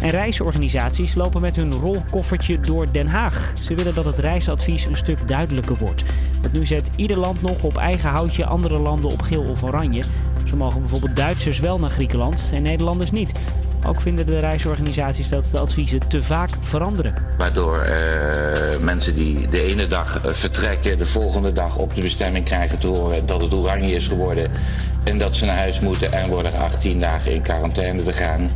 [0.00, 3.52] En reisorganisaties lopen met hun rolkoffertje door Den Haag.
[3.60, 6.02] Ze willen dat het reisadvies een stuk duidelijker wordt.
[6.40, 10.02] Want nu zet ieder land nog op eigen houtje andere landen op geel of oranje.
[10.44, 13.32] Zo mogen bijvoorbeeld Duitsers wel naar Griekenland en Nederlanders niet.
[13.86, 17.14] Ook vinden de reisorganisaties dat de adviezen te vaak veranderen.
[17.38, 22.44] Waardoor eh, mensen die de ene dag eh, vertrekken, de volgende dag op de bestemming
[22.44, 24.50] krijgen te horen dat het oranje is geworden.
[25.04, 28.50] En dat ze naar huis moeten en worden geacht 10 dagen in quarantaine te gaan.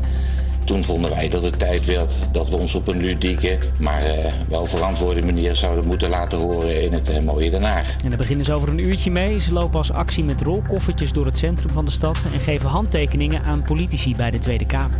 [0.65, 4.33] Toen vonden wij dat het tijd werd dat we ons op een ludieke, maar eh,
[4.49, 7.97] wel verantwoorde manier zouden moeten laten horen in het eh, mooie Den Haag.
[8.03, 9.41] En daar beginnen ze over een uurtje mee.
[9.41, 13.43] Ze lopen als actie met rolkoffertjes door het centrum van de stad en geven handtekeningen
[13.43, 14.99] aan politici bij de Tweede Kamer.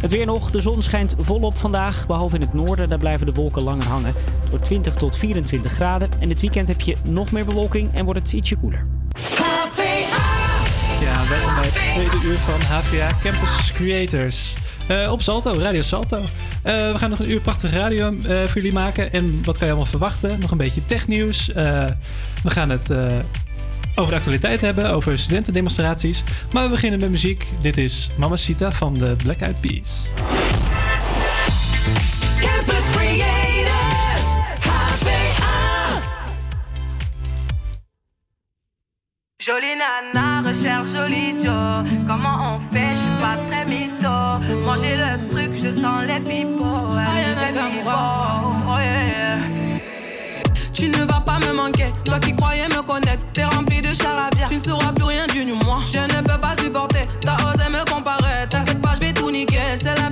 [0.00, 0.50] Het weer nog.
[0.50, 2.06] De zon schijnt volop vandaag.
[2.06, 4.14] Behalve in het noorden, daar blijven de wolken langer hangen.
[4.40, 6.08] Het wordt 20 tot 24 graden.
[6.18, 8.86] En dit weekend heb je nog meer bewolking en wordt het ietsje koeler.
[11.00, 14.54] Ja, welkom bij het tweede uur van HVA Campus Creators.
[14.92, 16.16] Eh, op Salto, Radio Salto.
[16.16, 19.12] Eh, we gaan nog een uur prachtige radio eh, voor jullie maken.
[19.12, 20.40] En wat kan je allemaal verwachten?
[20.40, 21.46] Nog een beetje technieuws.
[22.42, 22.90] We gaan het
[23.94, 26.22] over de actualiteit hebben, over studentendemonstraties.
[26.52, 27.46] Maar we beginnen met muziek.
[27.60, 29.60] Dit is Mamacita van de Black Eyed.
[32.40, 33.62] Campus Creators.
[39.36, 41.84] Jolie nana, recherche joli Joe.
[42.06, 42.91] Comment on fait,
[45.84, 46.00] Oh,
[48.78, 49.38] yeah, yeah.
[50.72, 54.46] Tu ne vas pas me manquer, toi qui croyais me connaître, t'es rempli de charabia.
[54.46, 55.80] Tu ne sauras plus rien du moi.
[55.92, 58.46] Je ne peux pas supporter, t'as osé me comparer.
[58.48, 60.11] T'inquiète pas, je vais tout niquer, c'est la.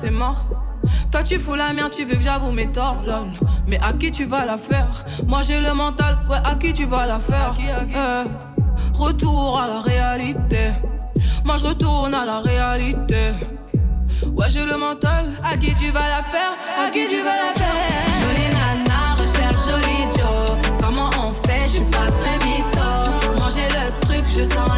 [0.00, 0.46] C'est mort.
[1.12, 3.28] Toi tu fous la merde, tu veux que j'avoue mes torts, lol.
[3.66, 5.04] Mais à qui tu vas la faire?
[5.26, 7.54] Moi j'ai le mental, ouais, à qui tu vas la faire?
[7.94, 8.24] Euh,
[8.94, 10.70] Retour à la réalité.
[11.44, 13.32] Moi je retourne à la réalité.
[14.34, 15.26] Ouais, j'ai le mental.
[15.44, 16.52] À qui tu vas la faire?
[16.82, 17.76] À qui tu vas la faire?
[18.20, 20.56] Jolie nana, recherche joli Joe.
[20.80, 21.62] Comment on fait?
[21.64, 22.88] Je suis pas très mytho.
[23.54, 24.69] J'ai le truc, je sens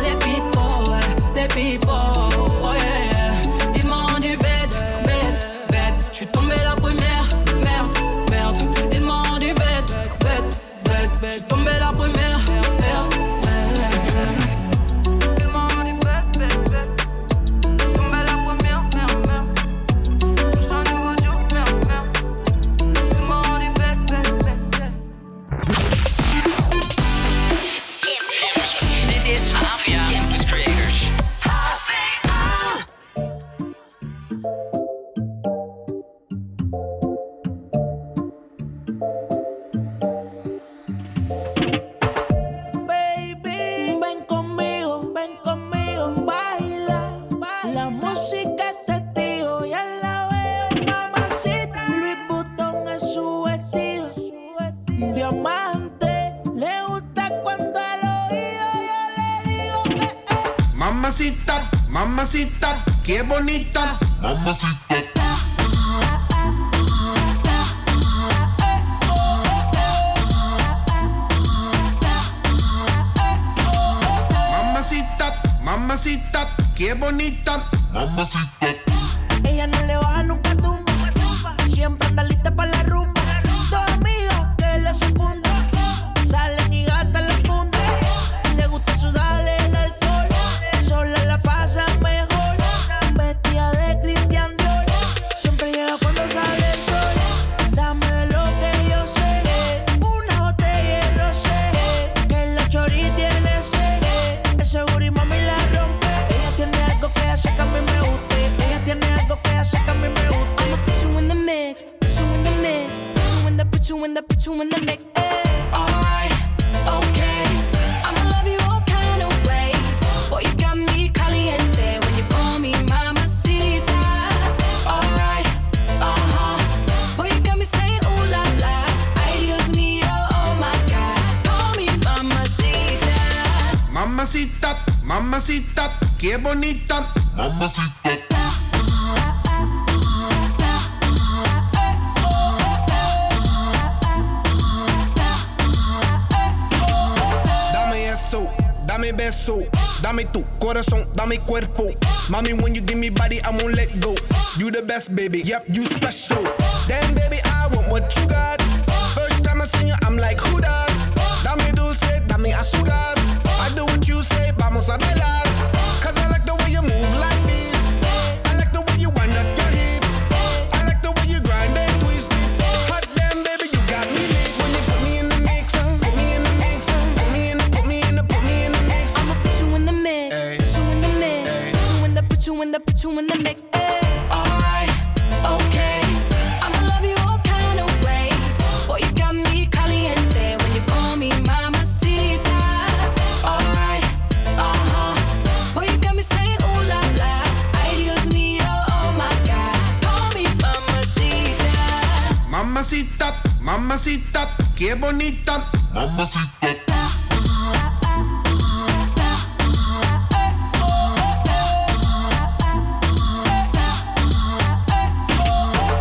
[202.53, 204.47] mamacita, mamacita,
[204.77, 206.51] qué bonita, mamacita.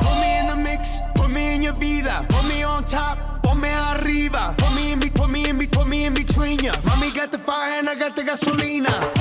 [0.01, 3.55] Put me in the mix, put me in your vida, put me on top, put
[3.55, 6.73] me arriba, put me in, be, put me in, be, put me in between ya.
[6.83, 9.20] Mommy got the fire and I got the gasolina.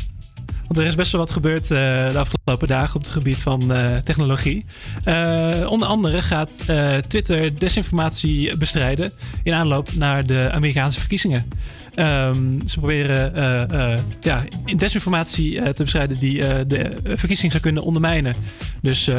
[0.77, 3.97] Er is best wel wat gebeurd eh, de afgelopen dagen op het gebied van eh,
[3.97, 4.65] technologie.
[5.03, 6.63] Eh, onder andere gaat
[7.07, 9.11] Twitter desinformatie bestrijden
[9.43, 11.47] in aanloop naar de Amerikaanse verkiezingen.
[11.95, 14.43] Ehm, ze proberen uh, uh, ja,
[14.77, 18.35] desinformatie te bestrijden die de verkiezing zou kunnen ondermijnen.
[18.81, 19.09] Dus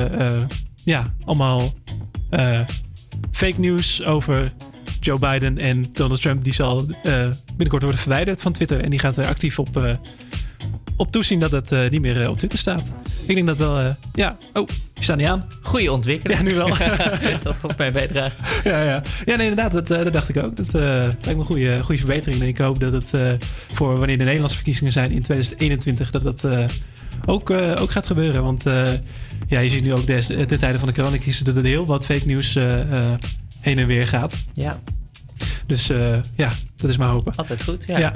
[0.85, 1.73] ja, allemaal
[3.33, 4.53] fake news over
[5.01, 6.45] Joe Biden en Donald Trump.
[6.45, 6.87] Die zal
[7.47, 8.81] binnenkort worden verwijderd van Twitter.
[8.81, 9.99] En die gaat er actief op
[10.97, 12.95] op toezien dat het eh, niet meer eh, op Twitter staat.
[13.27, 14.37] Ik denk dat wel, eh, ja.
[14.53, 15.47] Oh, je staat niet aan.
[15.63, 16.39] Goede ontwikkeling.
[16.39, 16.69] Ja, nu wel.
[17.43, 18.35] dat was mijn bijdrage.
[18.65, 19.03] Ja, ja.
[19.25, 20.57] ja nee, inderdaad, dat, dat dacht ik ook.
[20.57, 22.43] Dat lijkt me een goede, goede verbetering.
[22.43, 23.41] En ik hoop dat het
[23.73, 26.47] voor wanneer de Nederlandse verkiezingen zijn in 2021, dat dat
[27.27, 28.43] ook, ook gaat gebeuren.
[28.43, 28.63] Want
[29.47, 32.07] ja, je ziet nu ook des, tijde tijden van de coronacrisis dat het heel wat
[32.07, 32.55] fake nieuws
[33.61, 34.37] heen en weer gaat.
[34.53, 34.81] Ja.
[35.67, 35.87] Dus
[36.37, 36.53] ja,
[36.83, 37.33] dat is maar hopen.
[37.37, 38.13] Altijd goed, ja.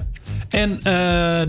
[0.49, 0.83] En eh,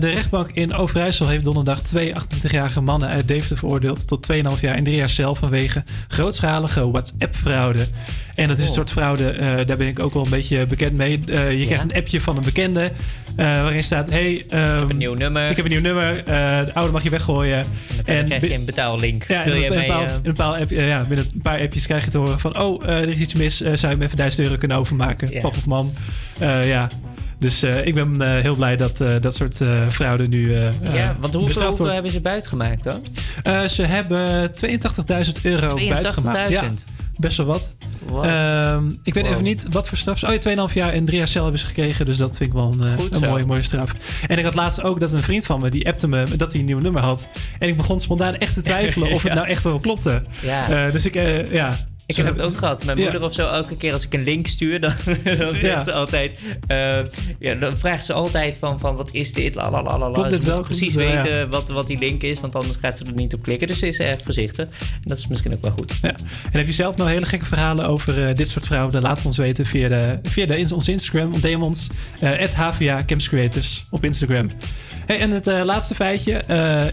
[0.00, 4.74] de rechtbank in Overijssel heeft donderdag twee 28-jarige mannen uit Deventer veroordeeld tot 2,5 jaar
[4.74, 7.86] en 3 jaar cel vanwege grootschalige WhatsApp-fraude.
[8.34, 8.74] En dat is een oh.
[8.74, 11.20] soort fraude, eh, daar ben ik ook wel een beetje bekend mee.
[11.26, 12.92] Eh, je krijgt een appje van een bekende
[13.36, 15.50] waarin staat: hey, ik heb ehm, een nieuw nummer.
[15.50, 16.24] Ik heb een nieuw nummer.
[16.64, 17.58] de oude mag je weggooien.
[18.04, 19.24] En, dan krijg je een betaallink.
[19.28, 19.90] Ja, Wil je mee,
[20.22, 23.18] een app, ja, binnen een paar appjes krijg je te horen van: oh, er is
[23.18, 23.56] iets mis.
[23.56, 25.94] zou je me even 1000 euro kunnen overmaken, pap of man?
[26.38, 26.88] Eh, ja,
[27.38, 29.60] dus eh, ik ben eh, heel blij dat dat soort
[29.90, 33.00] fraude nu ja, want hoeveel, hoeveel hebben ze buitgemaakt dan?
[33.68, 35.88] Ze hebben 82.000 euro 82.000?
[35.88, 36.48] buitengemaakt.
[36.48, 36.70] Ja,
[37.16, 37.76] best wel wat.
[38.22, 39.32] Ehm, ik weet Wow.
[39.32, 40.22] even niet wat voor straf.
[40.22, 40.38] Oh ja,
[40.68, 42.06] 2,5 jaar en 3 jaar cel hebben ze gekregen.
[42.06, 43.92] Dus dat vind ik wel een, Goed een mooie, mooie straf.
[44.26, 46.60] En ik had laatst ook dat een vriend van me, die appte me dat hij
[46.60, 47.28] een nieuw nummer had.
[47.58, 50.24] En ik begon spontaan echt te twijfelen of het nou echt wel klopte.
[50.42, 50.90] Ja.
[50.90, 51.14] Dus ik,
[51.50, 51.76] ja.
[52.08, 52.84] Ik heb het ook gehad.
[52.84, 53.02] Mijn Ja.
[53.02, 54.92] moeder of zo, elke keer als ik een link stuur, dan,
[55.38, 55.84] dan zegt Ja.
[55.84, 56.40] ze altijd...
[56.66, 56.98] eh,
[57.38, 59.54] ja, dan vraagt ze altijd van, van wat is dit?
[59.54, 60.14] La, la, la, la, la.
[60.14, 60.62] Klopt Ze dit moet wel?
[60.62, 61.48] precies wel, weten ja.
[61.48, 63.66] wat, wat die link is, want anders gaat ze er niet op klikken.
[63.66, 64.68] Dus ze is erg voorzichtig.
[64.68, 65.92] En dat is misschien ook wel goed.
[66.02, 66.08] Ja.
[66.52, 69.00] En heb je zelf nou hele gekke verhalen over eh, dit soort fraude?
[69.00, 71.34] Laat het ons weten via, de, via de, in onze Instagram.
[71.62, 71.86] Ons.
[72.20, 74.50] eh HVA Camps Creators op Instagram.
[75.06, 76.42] Hey, en het laatste feitje.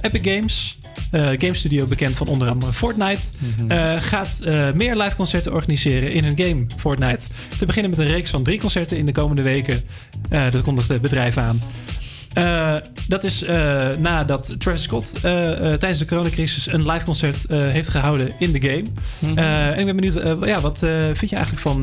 [0.01, 0.77] Epic Games.
[1.11, 3.21] Eh game studio bekend van onder andere Fortnite.
[3.67, 7.23] eh, gaat eh, meer live concerten organiseren in hun game Fortnite.
[7.57, 9.81] Te beginnen met een reeks van drie concerten in de komende weken.
[10.29, 11.59] Dat kondigt het bedrijf aan.
[13.07, 13.43] Dat is
[13.99, 18.83] nadat Travis Scott tijdens de coronacrisis een live concert heeft gehouden in de game.
[19.19, 19.37] Mhm.
[19.37, 20.79] En ik ben benieuwd, ja, wat
[21.13, 21.79] vind je eigenlijk van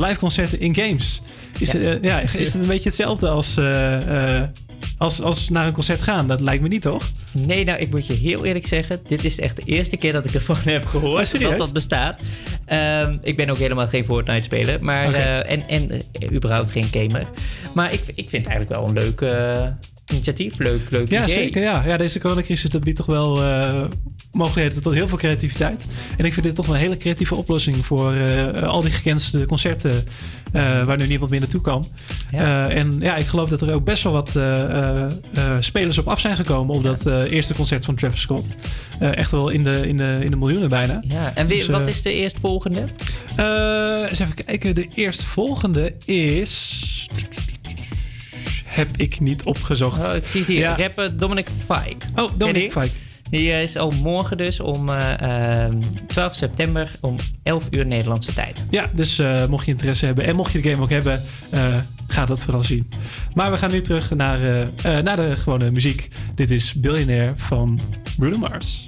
[0.00, 1.22] live concerten in games?
[1.58, 1.72] Is,
[2.02, 2.18] Ja.
[2.20, 3.54] is het een beetje hetzelfde als,
[4.98, 6.28] als, als naar een concert gaan?
[6.28, 7.04] Dat lijkt me niet, toch?
[7.32, 9.00] Nee, nou, ik moet je heel eerlijk zeggen.
[9.06, 11.50] Dit is echt de eerste keer dat ik ervan heb gehoord Oh, serieus?
[11.50, 12.22] dat dat bestaat.
[12.64, 14.84] Ehm, ik ben ook helemaal geen Fortnite-speler.
[14.84, 17.26] Maar, eh, en, en eh, überhaupt geen gamer.
[17.74, 19.66] Maar ik, ik vind het eigenlijk wel een leuk eh,
[20.12, 20.58] initiatief.
[20.58, 21.34] Leuk, leuk Ja, idee.
[21.34, 21.62] zeker.
[21.62, 21.82] Ja.
[21.86, 23.84] ja, deze coronacrisis dat biedt toch wel eh,
[24.32, 25.86] mogelijkheden tot heel veel creativiteit.
[26.16, 30.04] En ik vind dit toch een hele creatieve oplossing voor eh, al die gecancelde concerten
[30.52, 31.84] eh, waar nu niemand meer naartoe kan.
[32.32, 32.68] Ja.
[32.68, 34.28] En ja, ik geloof dat er ook best wel wat
[35.60, 38.54] spelers op af zijn gekomen op dat eerste concert van Travis Scott.
[39.00, 41.02] Echt wel in de, in, de, in de miljoenen bijna.
[41.08, 42.84] Ja, en Dus, wat is de eerstvolgende?
[44.08, 44.74] eens even kijken.
[44.74, 46.84] De eerstvolgende is.
[48.76, 49.98] Heb ik niet opgezocht.
[49.98, 50.58] Oh, ik zie het hier.
[50.58, 50.76] Ja.
[50.76, 52.06] Rapper Dominic Fike.
[52.14, 52.72] Oh, Dominic?
[52.72, 52.90] Fike.
[53.30, 55.72] Die eh, is al morgen dus om eh, eh,
[56.06, 58.66] 12 september om 11 uur Nederlandse tijd.
[58.70, 61.74] Ja, dus eh, mocht je interesse hebben en mocht je de game ook hebben, eh,
[62.06, 62.88] ga dat vooral zien.
[63.34, 66.08] Maar we gaan nu terug naar, eh, eh, naar de gewone muziek.
[66.34, 67.78] Dit is Billionaire van
[68.16, 68.84] Bruno Mars.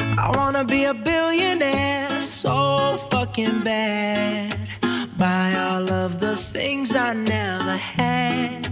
[0.00, 4.56] I wanna be a billionaire so fucking bad.
[5.16, 8.71] Buy all of the things I never had.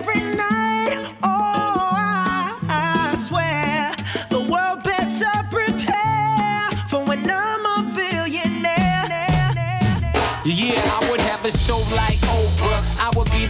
[10.43, 12.90] Yeah, I would have a show like Oprah.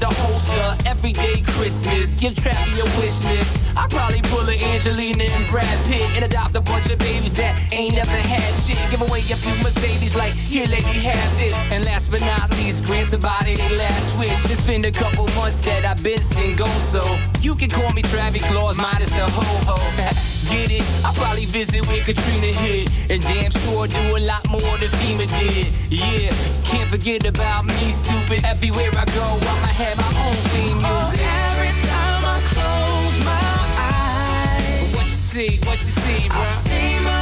[0.04, 2.20] I the host of Everyday Christmas.
[2.20, 3.78] Give Travi a wish list.
[3.78, 7.54] I'd probably pull a Angelina and Brad Pitt and adopt a bunch of babies that
[7.72, 8.78] ain't never had shit.
[8.90, 11.72] Give away a few Mercedes, like, here, lady, have this.
[11.72, 14.46] And last but not least, grant somebody their last wish.
[14.50, 17.02] It's been a couple months that I've been single, so
[17.42, 19.78] you can call me Travi Claus, minus the ho ho.
[20.52, 20.84] Get it?
[21.06, 22.92] I'll probably visit where Katrina hit.
[23.10, 25.68] And damn sure do a lot more than FEMA did.
[25.88, 26.32] Yeah,
[26.66, 28.44] can't forget about me, stupid.
[28.44, 31.20] Everywhere I go, I'ma have my own theme music.
[31.24, 36.40] Oh, every time I close my eyes, What you see, what you see, bro?
[36.40, 37.21] I see my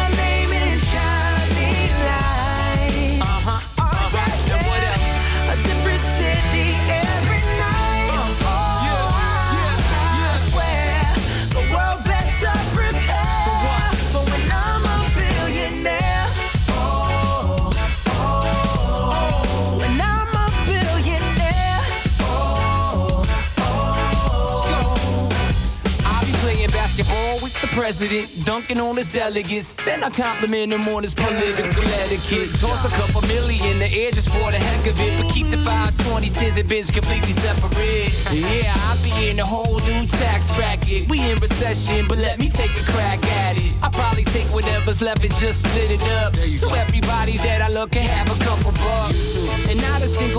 [27.80, 29.74] president, dunking on his delegates.
[29.86, 32.52] Then I compliment him on his political etiquette.
[32.60, 35.48] Toss a couple million in the air just for the heck of it, but keep
[35.48, 38.12] the 520, 10s and bins completely separate.
[38.36, 41.08] Yeah, I be in a whole new tax bracket.
[41.08, 43.72] We in recession, but let me take a crack at it.
[43.82, 46.36] I probably take whatever's left and just split it up.
[46.36, 48.19] So everybody that I look can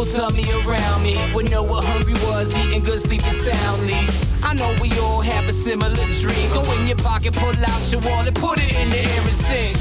[0.01, 3.95] not a single tummy around me would know what hungry was, eating good, sleeping soundly.
[4.43, 6.53] I know we all have a similar dream.
[6.53, 9.75] Go in your pocket, pull out your wallet, put it in the air and sing.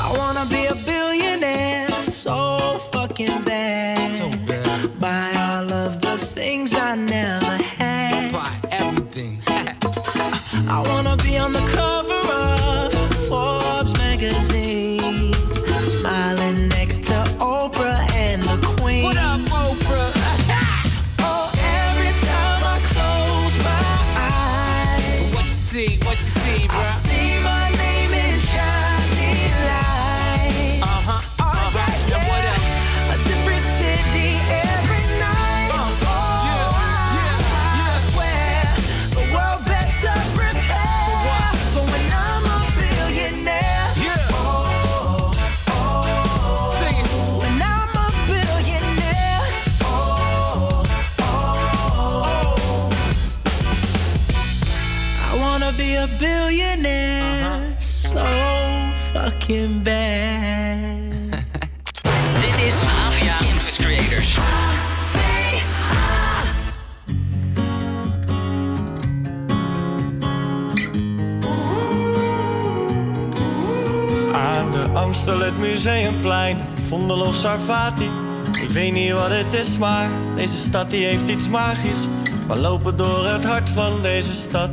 [0.00, 4.18] I wanna be a billionaire so fucking bad.
[4.18, 5.00] So bad.
[5.00, 8.32] Buy all of the things I never had.
[8.32, 9.40] Buy everything.
[9.46, 12.21] I wanna be on the cover
[62.40, 64.38] Dit is AVA Campus Creators.
[74.34, 78.10] Aan de Amstel, het Museumplein, Vondel of Sarvati.
[78.62, 82.06] Ik weet niet wat het is, maar deze stad die heeft iets magisch.
[82.48, 84.70] We lopen door het hart van deze stad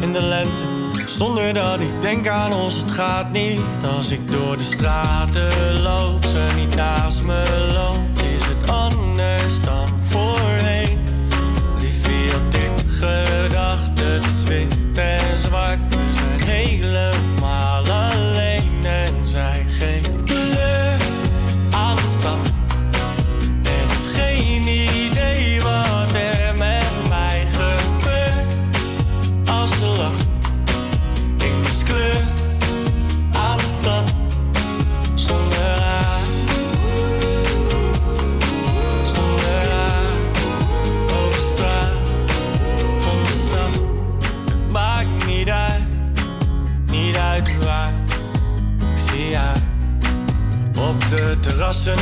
[0.00, 0.73] in de lente.
[1.16, 3.60] Zonder dat ik denk aan ons, het gaat niet.
[3.96, 9.88] Als ik door de straten loop, ze niet naast me loopt, is het anders dan
[10.00, 10.98] voorheen.
[11.78, 15.78] Liefie had dit gedacht, het is wit en zwart.
[15.88, 20.23] We zijn helemaal alleen en zij geeft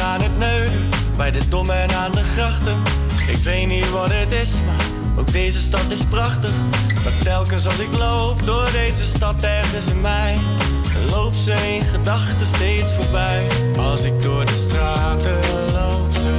[0.03, 2.82] aan het neuden, bij de dom en aan de grachten.
[3.28, 4.85] Ik weet niet wat het is, maar
[5.19, 6.55] ook deze stad is prachtig.
[7.05, 10.39] Maar telkens als ik loop door deze stad ergens in mij,
[11.11, 13.47] loopt ze in gedachten steeds voorbij.
[13.77, 15.39] Als ik door de straten
[15.73, 16.31] loop, ze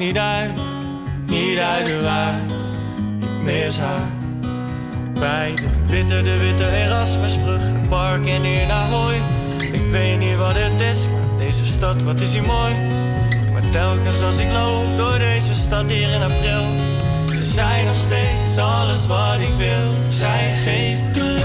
[0.00, 0.52] niet uit,
[1.26, 2.40] niet uit waar.
[3.20, 4.08] Ik mis haar.
[5.12, 9.22] Bij de witte, de witte Erasmusbrug, het park en hier naar Hooi.
[9.72, 12.74] Ik weet niet wat het is, maar deze stad, wat is hier mooi.
[13.52, 16.74] Maar telkens als ik loop door deze stad hier in april,
[17.38, 19.94] is zij nog steeds alles wat ik wil.
[20.08, 21.39] Zij geeft kleur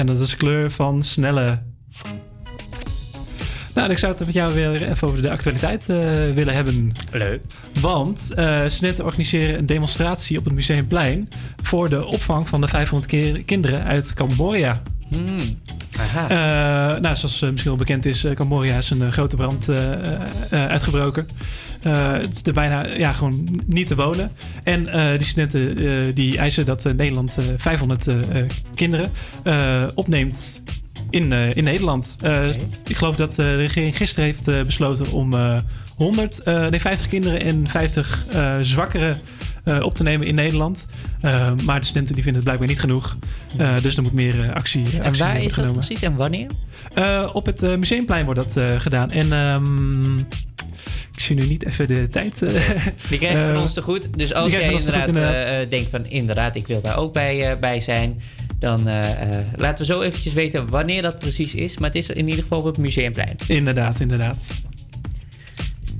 [0.00, 1.58] Ja, dat is kleur van snelle.
[3.74, 5.96] Nou, en ik zou het met jou weer even over de actualiteit eh,
[6.34, 6.92] willen hebben.
[7.12, 7.44] Leuk.
[7.80, 11.28] Want uh, Snet organiseren een demonstratie op het Museumplein
[11.62, 14.82] voor de opvang van de 500 keer- kinderen uit Cambodja.
[15.08, 15.40] Hmm.
[16.16, 19.68] Eh, nou, zoals eh, misschien wel bekend is, eh, Cambodja is een eh, grote brand
[19.68, 21.28] eh, eh, uitgebroken.
[21.82, 24.32] Eh, het is er bijna ja, gewoon niet te wonen.
[24.64, 29.10] En eh, die studenten eh, die eisen dat eh, Nederland eh, 500 eh, eh, kinderen
[29.42, 30.62] eh, opneemt
[31.10, 32.16] in, eh, in Nederland.
[32.22, 32.48] Eh,
[32.86, 35.56] Ik geloof dat eh, de regering gisteren heeft eh, besloten om eh
[35.96, 38.54] 100, eh, nee, 50 kinderen en 50 eh
[39.64, 40.86] eh, op te nemen in Nederland.
[41.20, 43.16] Eh, maar de studenten die vinden het blijkbaar niet genoeg.
[43.56, 45.74] Eh, dus er moet meer actie, actie En waar worden is dat genomen.
[45.74, 46.48] precies en wanneer?
[47.32, 49.10] Op het Museumplein wordt dat gedaan.
[49.10, 50.18] En ehm,
[51.12, 52.38] ik zie nu niet even de tijd.
[53.08, 54.18] Die krijg je van ons te goed.
[54.18, 55.06] Dus als jij inderdaad,
[55.60, 58.20] goed, denkt van inderdaad, ik wil daar ook bij, bij zijn.
[58.58, 58.84] Dan
[59.56, 61.78] laten we zo eventjes weten wanneer dat precies is.
[61.78, 63.36] Maar het is in ieder geval op het Museumplein.
[63.46, 64.52] Inderdaad, inderdaad.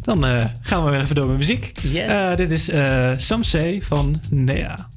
[0.02, 1.72] Dan eh, gaan we weer even door met muziek.
[1.82, 2.08] Yes.
[2.08, 4.88] Eh, dit is eh Say van Nea.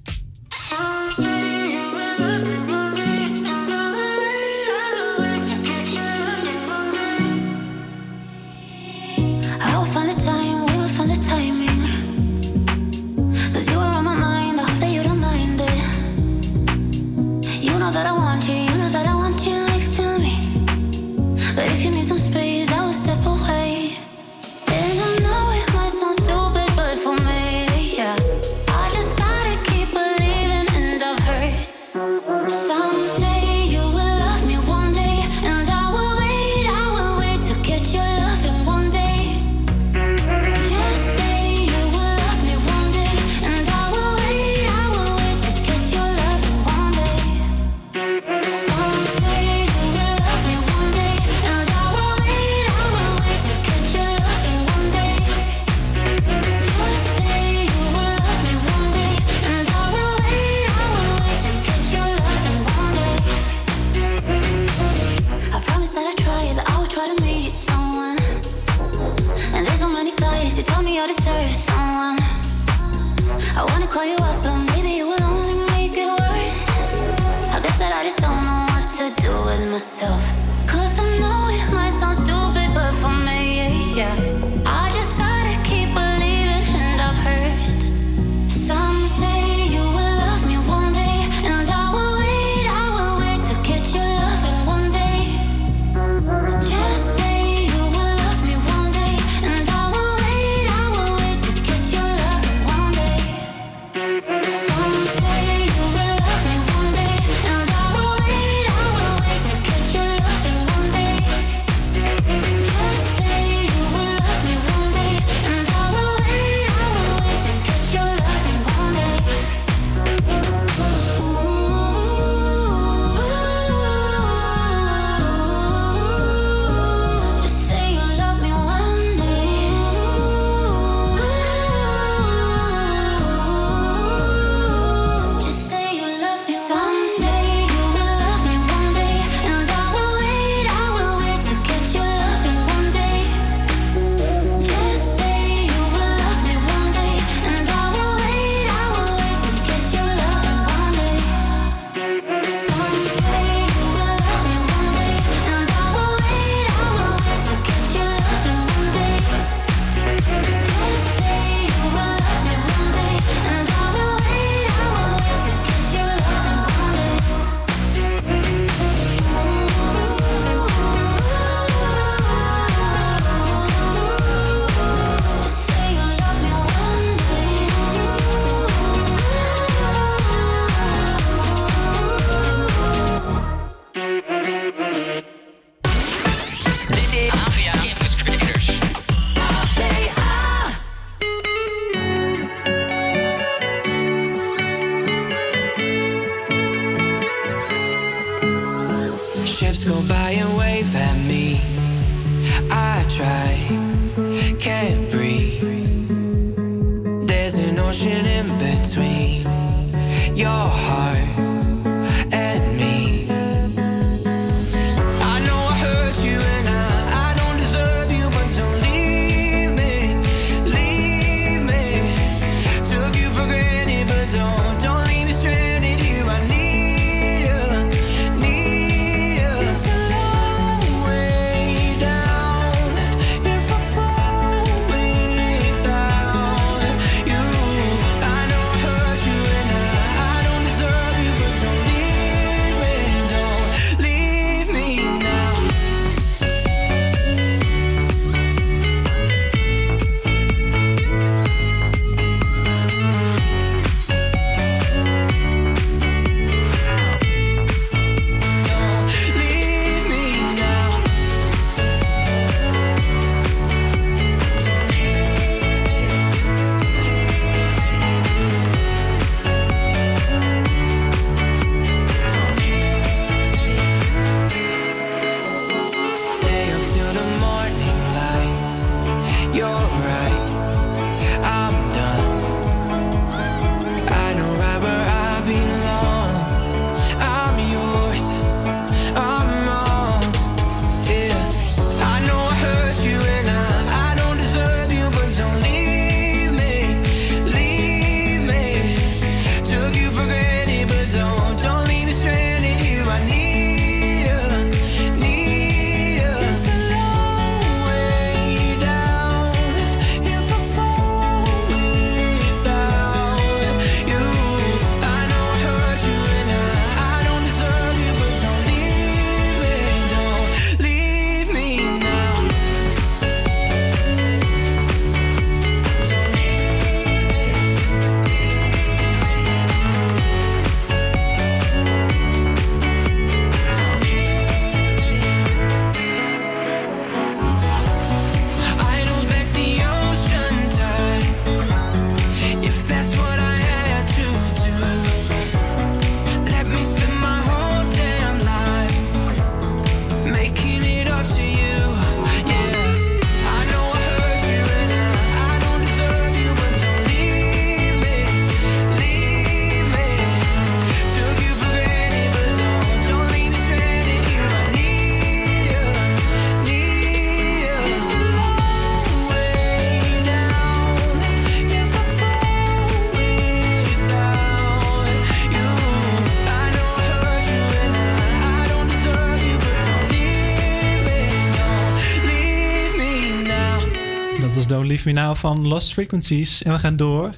[385.14, 386.64] Now van Lost Frequencies.
[386.64, 387.31] En we gaan door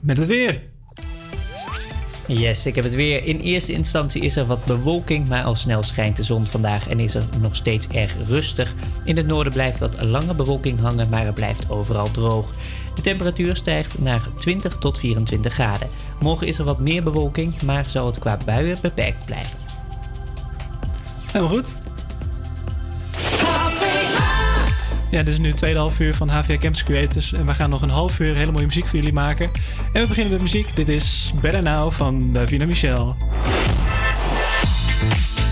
[0.00, 0.62] met het weer.
[2.26, 3.24] Yes, ik heb het weer.
[3.24, 7.00] In eerste instantie is er wat bewolking, maar al snel schijnt de zon vandaag en
[7.00, 8.74] is er nog steeds erg rustig.
[9.04, 12.54] In het noorden blijft wat lange bewolking hangen, maar het blijft overal droog.
[12.94, 15.88] De temperatuur stijgt naar 20 tot 24 graden.
[16.20, 19.58] Morgen is er wat meer bewolking, maar zal het qua buien beperkt blijven.
[21.32, 21.93] Helemaal goed.
[25.14, 27.32] Ja, dit is nu het tweede half uur van HVA Campus Creators.
[27.32, 29.50] En we gaan nog een half uur hele mooie muziek voor jullie maken.
[29.92, 30.76] En we beginnen met muziek.
[30.76, 33.16] Dit is Better Now van Davina Michel.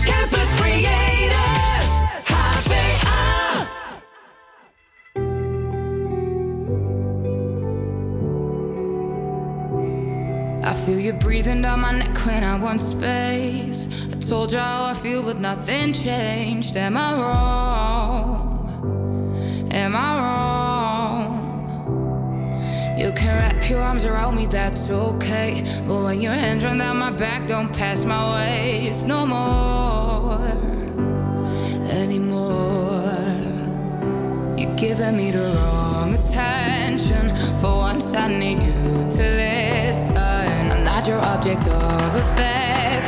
[0.05, 1.89] Campus Creators,
[2.23, 3.67] HVA.
[10.69, 13.87] I feel you breathing down my neck when I want space.
[14.13, 16.75] I told you how I feel, but nothing changed.
[16.75, 18.32] Am I wrong?
[19.73, 21.43] Am I wrong?
[22.95, 25.63] You can wrap your arms around me, that's okay.
[25.87, 30.37] But when your hands run down my back, don't pass my waist no more.
[31.89, 33.01] Anymore.
[34.57, 37.35] You're giving me the wrong attention.
[37.57, 40.15] For once, I need you to listen.
[40.15, 43.02] I'm not your object of affection.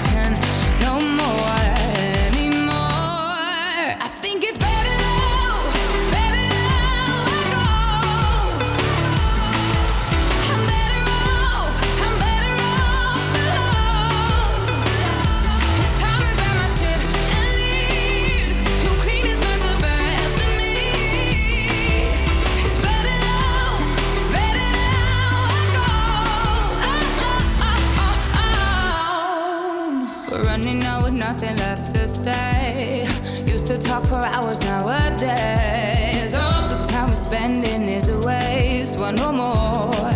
[32.25, 33.05] Say.
[33.45, 36.33] Used to talk for hours nowadays.
[36.33, 38.99] All the time we're spending is a waste.
[38.99, 40.09] Want no more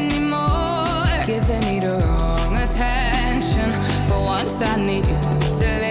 [0.00, 1.10] anymore.
[1.26, 3.68] Giving me the wrong attention.
[4.08, 5.20] For once, I need you
[5.60, 5.85] to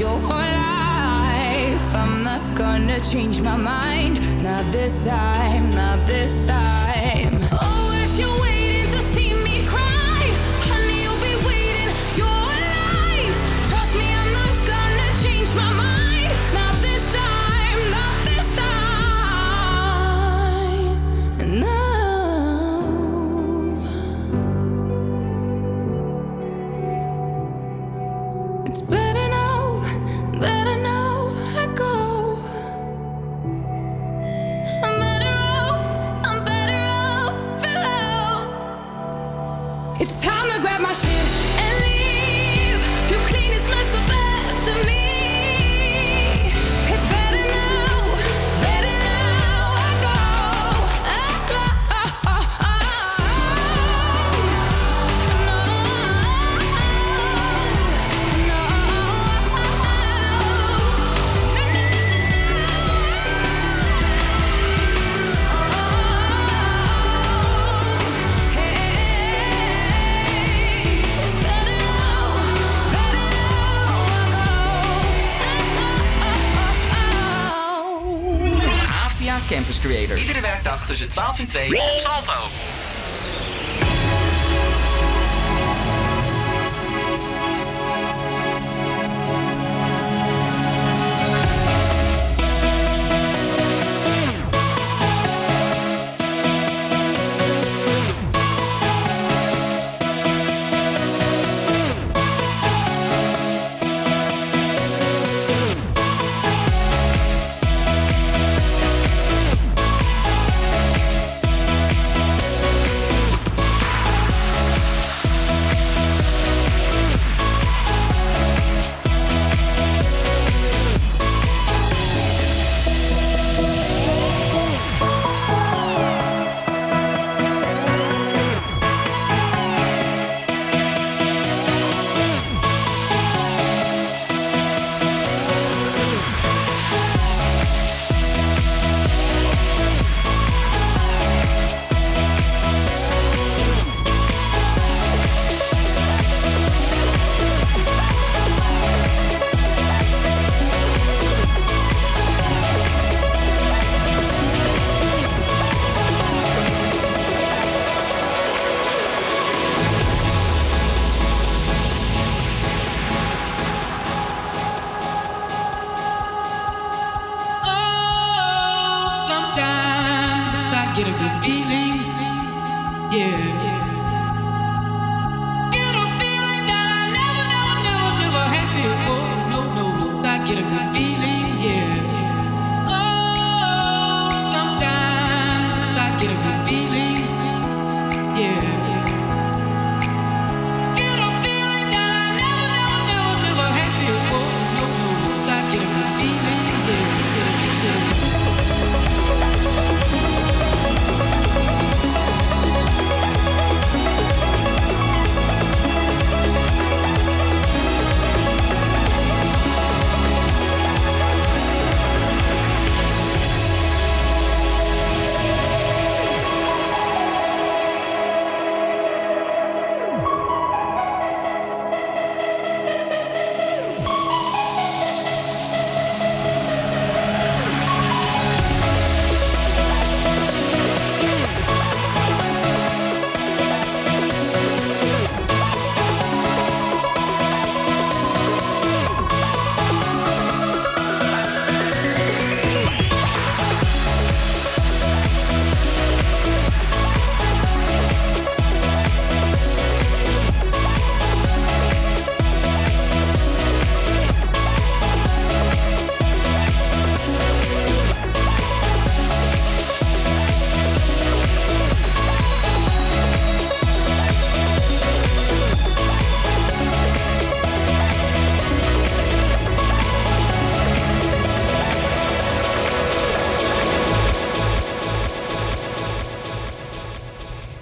[0.00, 1.94] your life.
[1.94, 6.69] I'm not gonna change my mind, not this time, not this time.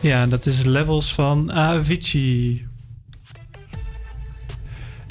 [0.09, 2.67] Ja, dat is Levels van Avicii.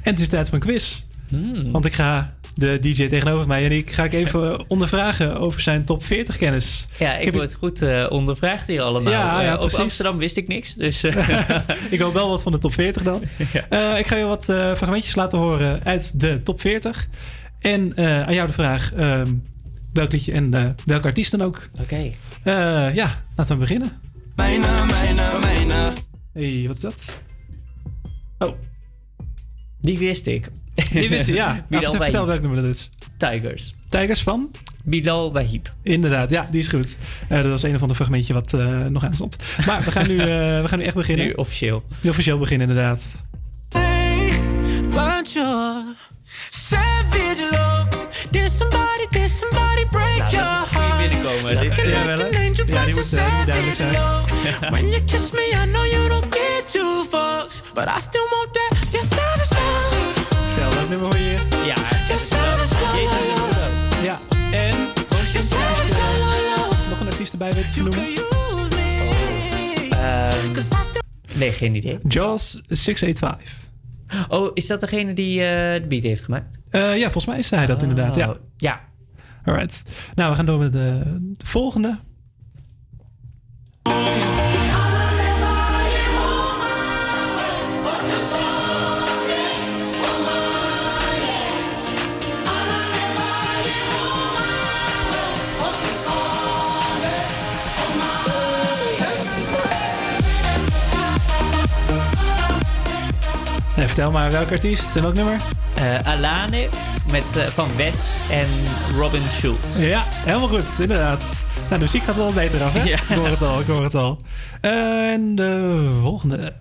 [0.04, 1.02] En het is tijd voor een quiz.
[1.28, 1.72] Hmm.
[1.72, 5.86] Want ik ga de DJ tegenover mij en ik ga ik even ondervragen over zijn
[5.86, 6.88] top 40 kennis.
[7.00, 9.12] Ja, ik, word goed eh, ondervraagd hier allemaal.
[9.12, 9.80] Ja, ja, over precies.
[9.80, 10.74] Amsterdam wist ik niks.
[10.74, 11.50] Dus eh,
[11.90, 13.22] ik hoop wel wat van de top 40 dan.
[14.02, 14.44] Ik ga je wat
[14.76, 17.08] fragmentjes laten horen uit de top 40.
[17.60, 19.34] En aan jou de vraag, ehm,
[19.94, 21.70] welk liedje en welke artiest dan ook.
[21.82, 22.12] Oké.
[22.94, 24.07] Ja, laten we beginnen.
[24.38, 25.94] Mijne, mijne, mijne.
[26.34, 27.22] Hé, hey, wat is dat?
[28.38, 28.54] Oh.
[29.82, 30.50] Die wist ik.
[30.92, 31.66] Die wist je, ja.
[31.70, 32.90] Below nou, vertel welk nummer dat is.
[33.18, 33.76] Tigers.
[33.90, 34.52] Tigers van?
[34.84, 35.74] Bilal Wahib.
[35.84, 36.98] Inderdaad, ja, die is goed.
[37.30, 39.36] Uh, dat was een of ander fragmentje wat uh, nog aan stond.
[39.66, 40.26] Maar we gaan, nu, uh,
[40.62, 41.26] we gaan nu echt beginnen.
[41.26, 41.84] Nu officieel.
[42.02, 43.26] Nu officieel beginnen, inderdaad.
[43.70, 44.40] Hey,
[46.50, 47.88] savage love.
[48.32, 51.62] Did somebody, did somebody break nou, dat is binnenkomen.
[51.62, 52.32] Dit, ja, wel,
[52.68, 54.27] ja, die moet duidelijk zijn.
[54.72, 58.54] When you kiss me, I know you don't get two fucks, but I still want
[58.54, 58.72] that.
[58.92, 59.96] Your savage love.
[60.48, 61.66] Vertel, welk nummer hoor je hier?
[61.66, 61.76] Ja,
[62.08, 62.76] Your savage
[63.28, 64.04] love.
[64.04, 64.20] Ja,
[64.52, 64.76] en
[66.90, 68.06] nog een artiest erbij weten te noemen?
[69.90, 70.52] Ehm,
[71.38, 72.00] nee, geen idee.
[72.08, 73.56] Jaws 685.
[74.28, 76.60] Oh, is dat degene die eh, de beat heeft gemaakt?
[76.70, 78.16] Eh, ja, volgens mij is hij dat inderdaad.
[78.16, 78.30] Ja.
[78.30, 78.82] Oh, Ja.
[79.44, 79.82] Alright.
[80.16, 81.02] Nou, we gaan door met de,
[81.38, 81.98] de volgende.
[83.84, 84.20] Nee,
[103.88, 105.42] vertel maar welke artiest en welk nummer?
[105.74, 106.68] Eh, Alane
[107.12, 108.48] met, eh, van Wes en
[108.98, 109.80] Robin Schultz.
[109.80, 111.46] Ja, helemaal goed, inderdaad.
[111.56, 112.84] Nou, de muziek gaat wel beter af, hè?
[112.84, 112.98] Ja.
[112.98, 114.22] Ik hoor het al, ik hoor het al.
[114.62, 116.54] En de volgende.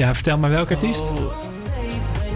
[0.00, 1.10] Ja, vertel maar welke artiest.
[1.10, 1.32] Oh,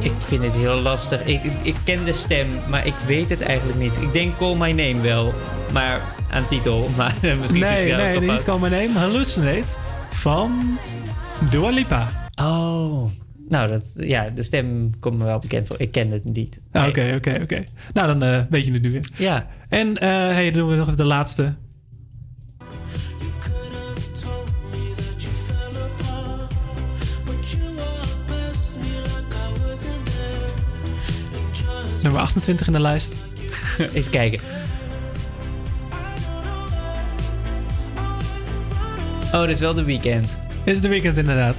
[0.01, 1.24] ik vind het heel lastig.
[1.24, 4.03] Ik, ik ken de stem, maar ik weet het eigenlijk niet.
[4.03, 5.32] Ik denk Call My Name wel,
[5.73, 6.01] maar
[6.31, 6.89] aan titel.
[6.97, 8.45] Maar misschien zit ik nee, nee, niet.
[8.45, 8.93] Call My Name.
[8.93, 9.77] Hallucinate
[10.11, 10.78] van
[11.51, 12.28] Dua Lipa.
[12.41, 13.11] Oh,
[13.49, 15.81] nou, dat, ja, de stem komt me wel bekend voor.
[15.81, 16.61] Ik ken het niet.
[16.73, 17.65] Ah, Oké, oké, oké.
[17.93, 19.09] Nou, dan eh, weet je het nu weer.
[19.16, 19.47] Ja.
[19.69, 21.55] En eh hey, dan doen we nog even de laatste.
[32.05, 33.14] Nummer 28 in de lijst.
[33.94, 34.40] Even kijken.
[39.24, 40.39] Oh, dat is wel de weekend.
[40.64, 41.56] Is de weekend inderdaad.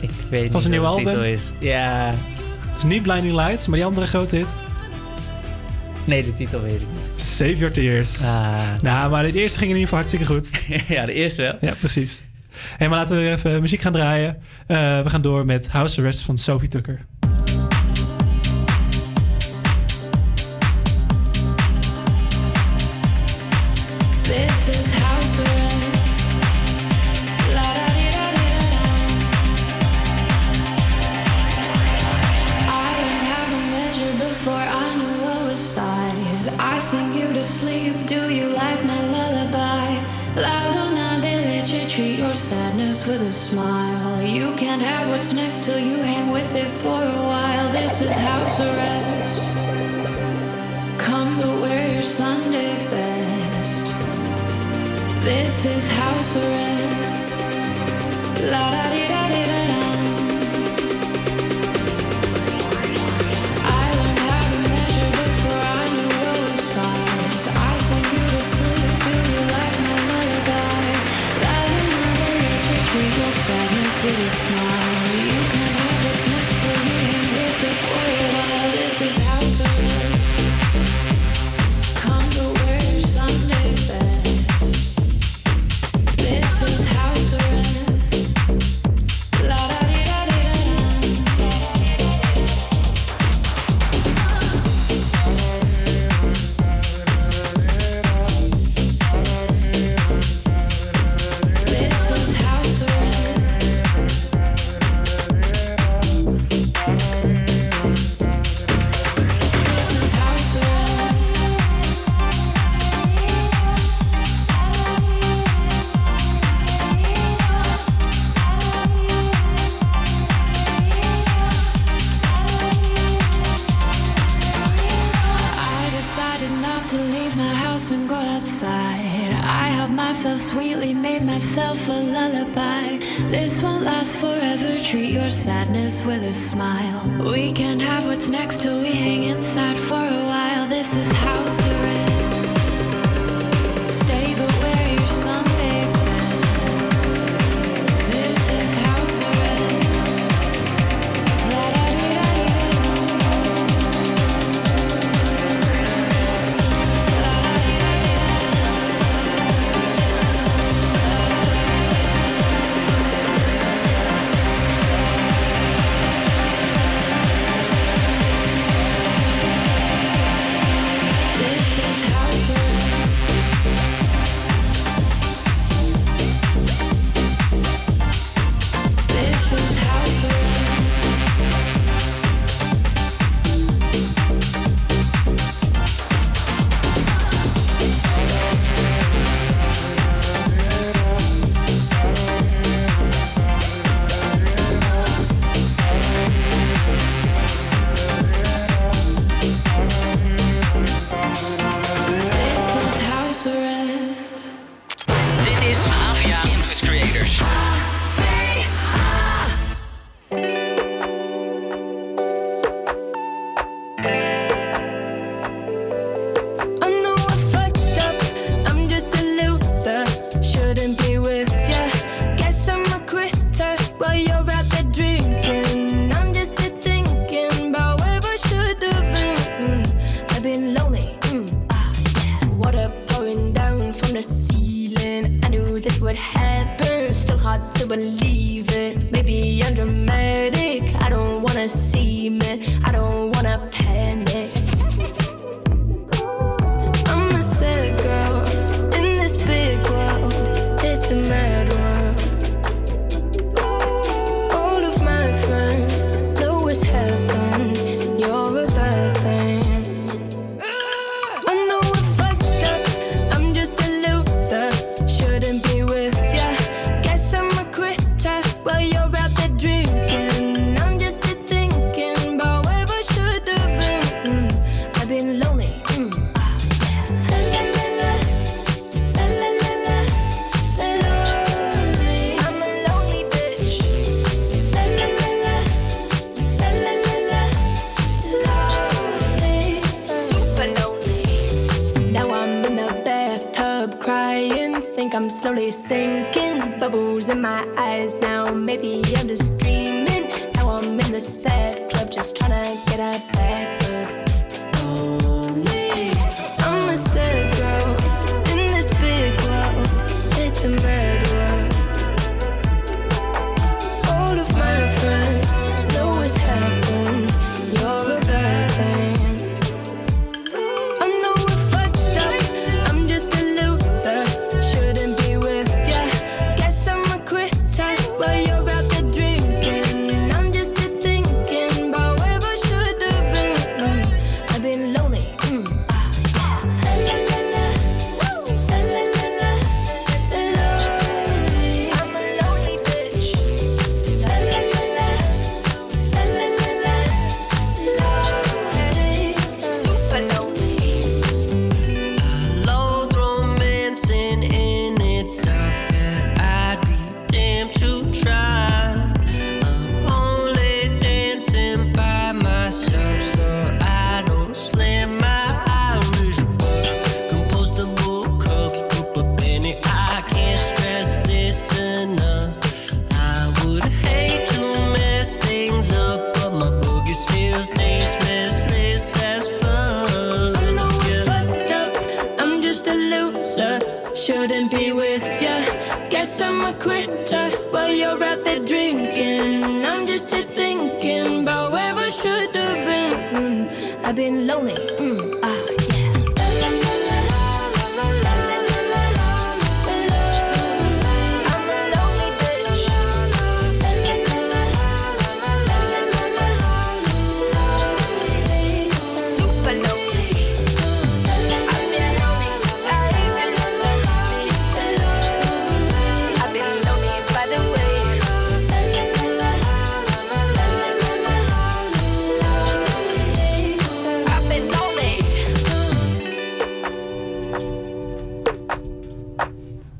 [0.00, 1.04] Ik weet niet nieuwe wat de album?
[1.04, 1.52] titel is.
[1.58, 2.12] Ja.
[2.60, 4.48] Het is niet Blinding Lights, maar die andere grote hit.
[6.04, 7.20] Nee, de titel weet ik niet.
[7.20, 8.22] Save Your Tears.
[8.22, 8.58] Ah.
[8.82, 10.60] Nou, maar de eerste ging in ieder geval hartstikke goed.
[10.96, 11.56] ja, de eerste wel.
[11.60, 12.22] Ja, precies.
[12.76, 14.38] Hey, maar laten we weer even muziek gaan draaien.
[14.66, 17.06] Eh, we gaan door met House Arrest van Sophie Tucker.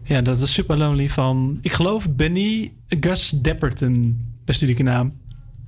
[0.06, 4.24] Ja, dat is Super Lonely van, ik geloof, Benny Gus Depperton.
[4.44, 5.12] Best naam.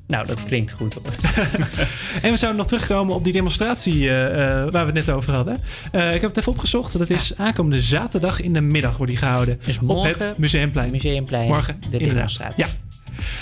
[0.07, 1.13] Nou, dat klinkt goed hoor.
[2.23, 5.33] En we zouden nog terugkomen op die demonstratie eh, eh, waar we het net over
[5.33, 5.61] hadden.
[5.93, 6.99] Eh, ik heb het even opgezocht.
[6.99, 9.59] Dat is aankomende zaterdag in de middag wordt die gehouden.
[9.61, 10.91] Dus op het Museumplein.
[10.91, 12.15] Museumplein, Morgen, de inderdaad.
[12.15, 12.65] demonstratie.
[12.65, 12.71] Ja.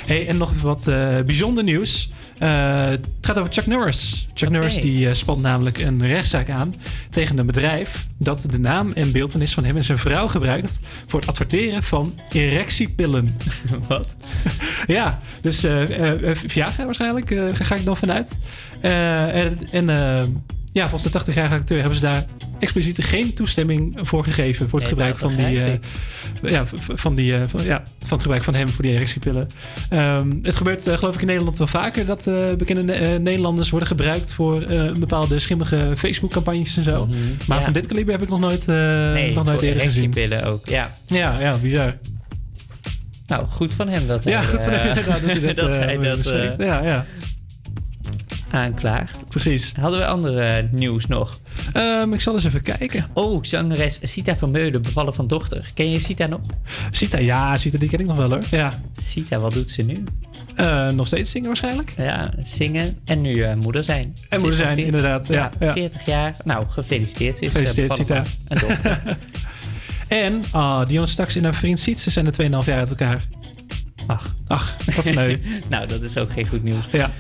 [0.07, 0.85] Hey, en nog even wat
[1.27, 2.11] bijzonder nieuws.
[2.39, 4.29] Eh, het gaat over Chuck Norris.
[4.35, 4.59] Chuck Oké.
[4.59, 6.75] Norris die eh, spant namelijk een rechtszaak aan
[7.11, 11.21] tegen een bedrijf dat de naam en beeldenis van hem en zijn vrouw gebruikt voor
[11.21, 13.37] het adverteren van erectiepillen.
[13.89, 14.17] Wat?
[14.87, 15.83] ja, dus eh
[16.47, 18.39] Viagra waarschijnlijk, ga ik dan vanuit.
[19.71, 19.89] En
[20.83, 22.25] ja, volgens de 80-jarige acteur hebben ze daar
[22.59, 27.35] expliciet geen toestemming voor gegeven voor het Nee, gebruik van die, eh, ja, van, die
[27.35, 29.47] eh, van, ja, van het gebruik van hem voor die erectiepillen.
[29.91, 32.83] Ehm, het gebeurt eh, geloof ik in Nederland wel vaker dat bekende
[33.21, 37.07] Nederlanders worden gebruikt voor eh, bepaalde schimmige Facebook-campagnes en zo.
[37.07, 37.53] Maar Mhm.
[37.53, 37.61] ja.
[37.61, 40.03] van dit kaliber heb ik nog nooit, Nee, nog nooit eerder gezien.
[40.03, 40.91] erectiepillen ook, ja.
[41.07, 41.97] Ja, ja, bizar.
[43.27, 45.97] Nou, goed van hem dat Ja, hij, goed van hem dat hij dat, dat hij
[45.99, 47.07] dat, Ja, ja.
[48.57, 49.25] Aanklaagt.
[49.29, 49.73] Precies.
[49.81, 51.41] Hadden we andere nieuws nog?
[51.73, 53.07] Ehm, ik zal eens even kijken.
[53.13, 55.71] Oh, zangeres Sita Vermeulen bevallen van dochter.
[55.75, 56.41] Ken je Sita nog?
[56.91, 58.43] Sita, ja, Sita, die ken ik nog wel hoor.
[58.51, 58.73] Ja.
[59.03, 60.05] Sita, wat doet ze nu?
[60.57, 61.93] Eh, nog steeds zingen waarschijnlijk.
[61.97, 64.05] Ja, zingen en nu eh, moeder zijn.
[64.05, 65.73] En Ze moeder zijn, 40 inderdaad, ja, ja.
[65.73, 66.37] 40 jaar.
[66.45, 67.37] Nou, gefeliciteerd.
[67.37, 68.25] Ze is, eh, Gefeliciteerd, Sita.
[68.25, 69.01] van Een dochter.
[70.09, 73.29] En ah, Dion straks en haar vriend Sietse zijn er 2,5 jaar uit elkaar.
[74.07, 74.35] Ach.
[74.47, 75.39] Ach, wat sneu.
[75.69, 76.85] nou, dat is ook geen goed nieuws.
[76.91, 77.11] Ja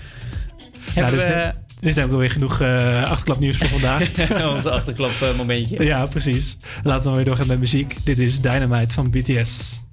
[0.95, 1.53] nou, dus, eh, dus we...
[1.81, 4.11] Dit is namelijk alweer genoeg eh, achterklapnieuws voor vandaag.
[4.55, 5.37] Onze achterklapmomentje.
[5.37, 5.85] momentje.
[5.85, 6.57] ja, precies.
[6.83, 7.97] Laten we weer doorgaan met muziek.
[8.05, 9.85] Dit is Dynamite van BTS.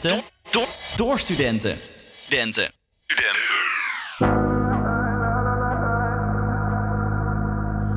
[0.00, 0.24] studenten.
[0.50, 0.66] Door,
[0.96, 1.76] door studenten.
[2.22, 2.72] Studenten.
[3.06, 3.54] Studenten.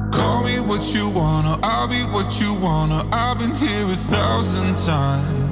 [0.09, 3.03] Call me what you wanna, I'll be what you wanna.
[3.11, 5.51] I've been here a thousand times.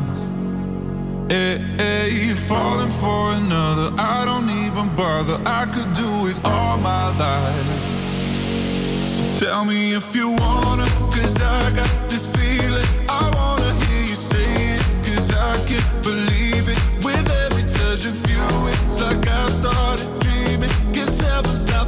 [1.28, 5.40] Eh, eh, hey, hey, falling for another, I don't even bother.
[5.45, 7.86] I could do it all my life.
[9.07, 12.01] So tell me if you wanna, cause I got.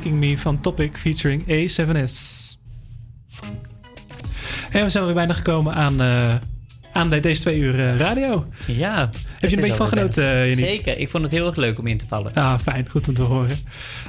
[0.00, 2.14] Breaking Me van Topic featuring A7S.
[4.70, 6.34] En we zijn weer bijna gekomen aan, uh,
[6.92, 8.46] aan deze twee uur eh, radio.
[8.66, 9.10] Ja.
[9.38, 10.98] Heb je er een beetje van genoten, uh, Zeker.
[10.98, 12.34] Ik vond het heel erg leuk om in te vallen.
[12.34, 12.90] Ah, fijn.
[12.90, 13.56] Goed om te horen.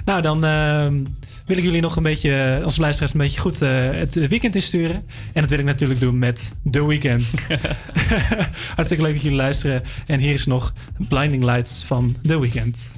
[0.05, 1.03] Nou, dan ehm,
[1.45, 5.05] wil ik jullie nog een beetje, onze luisteraars, een beetje goed het weekend insturen.
[5.33, 7.45] En dat wil ik natuurlijk doen met The Weeknd.
[8.75, 9.83] Hartstikke leuk dat jullie luisteren.
[10.05, 12.91] En hier is nog Blinding Lights van The Weeknd.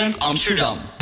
[0.00, 0.99] Amsterdam.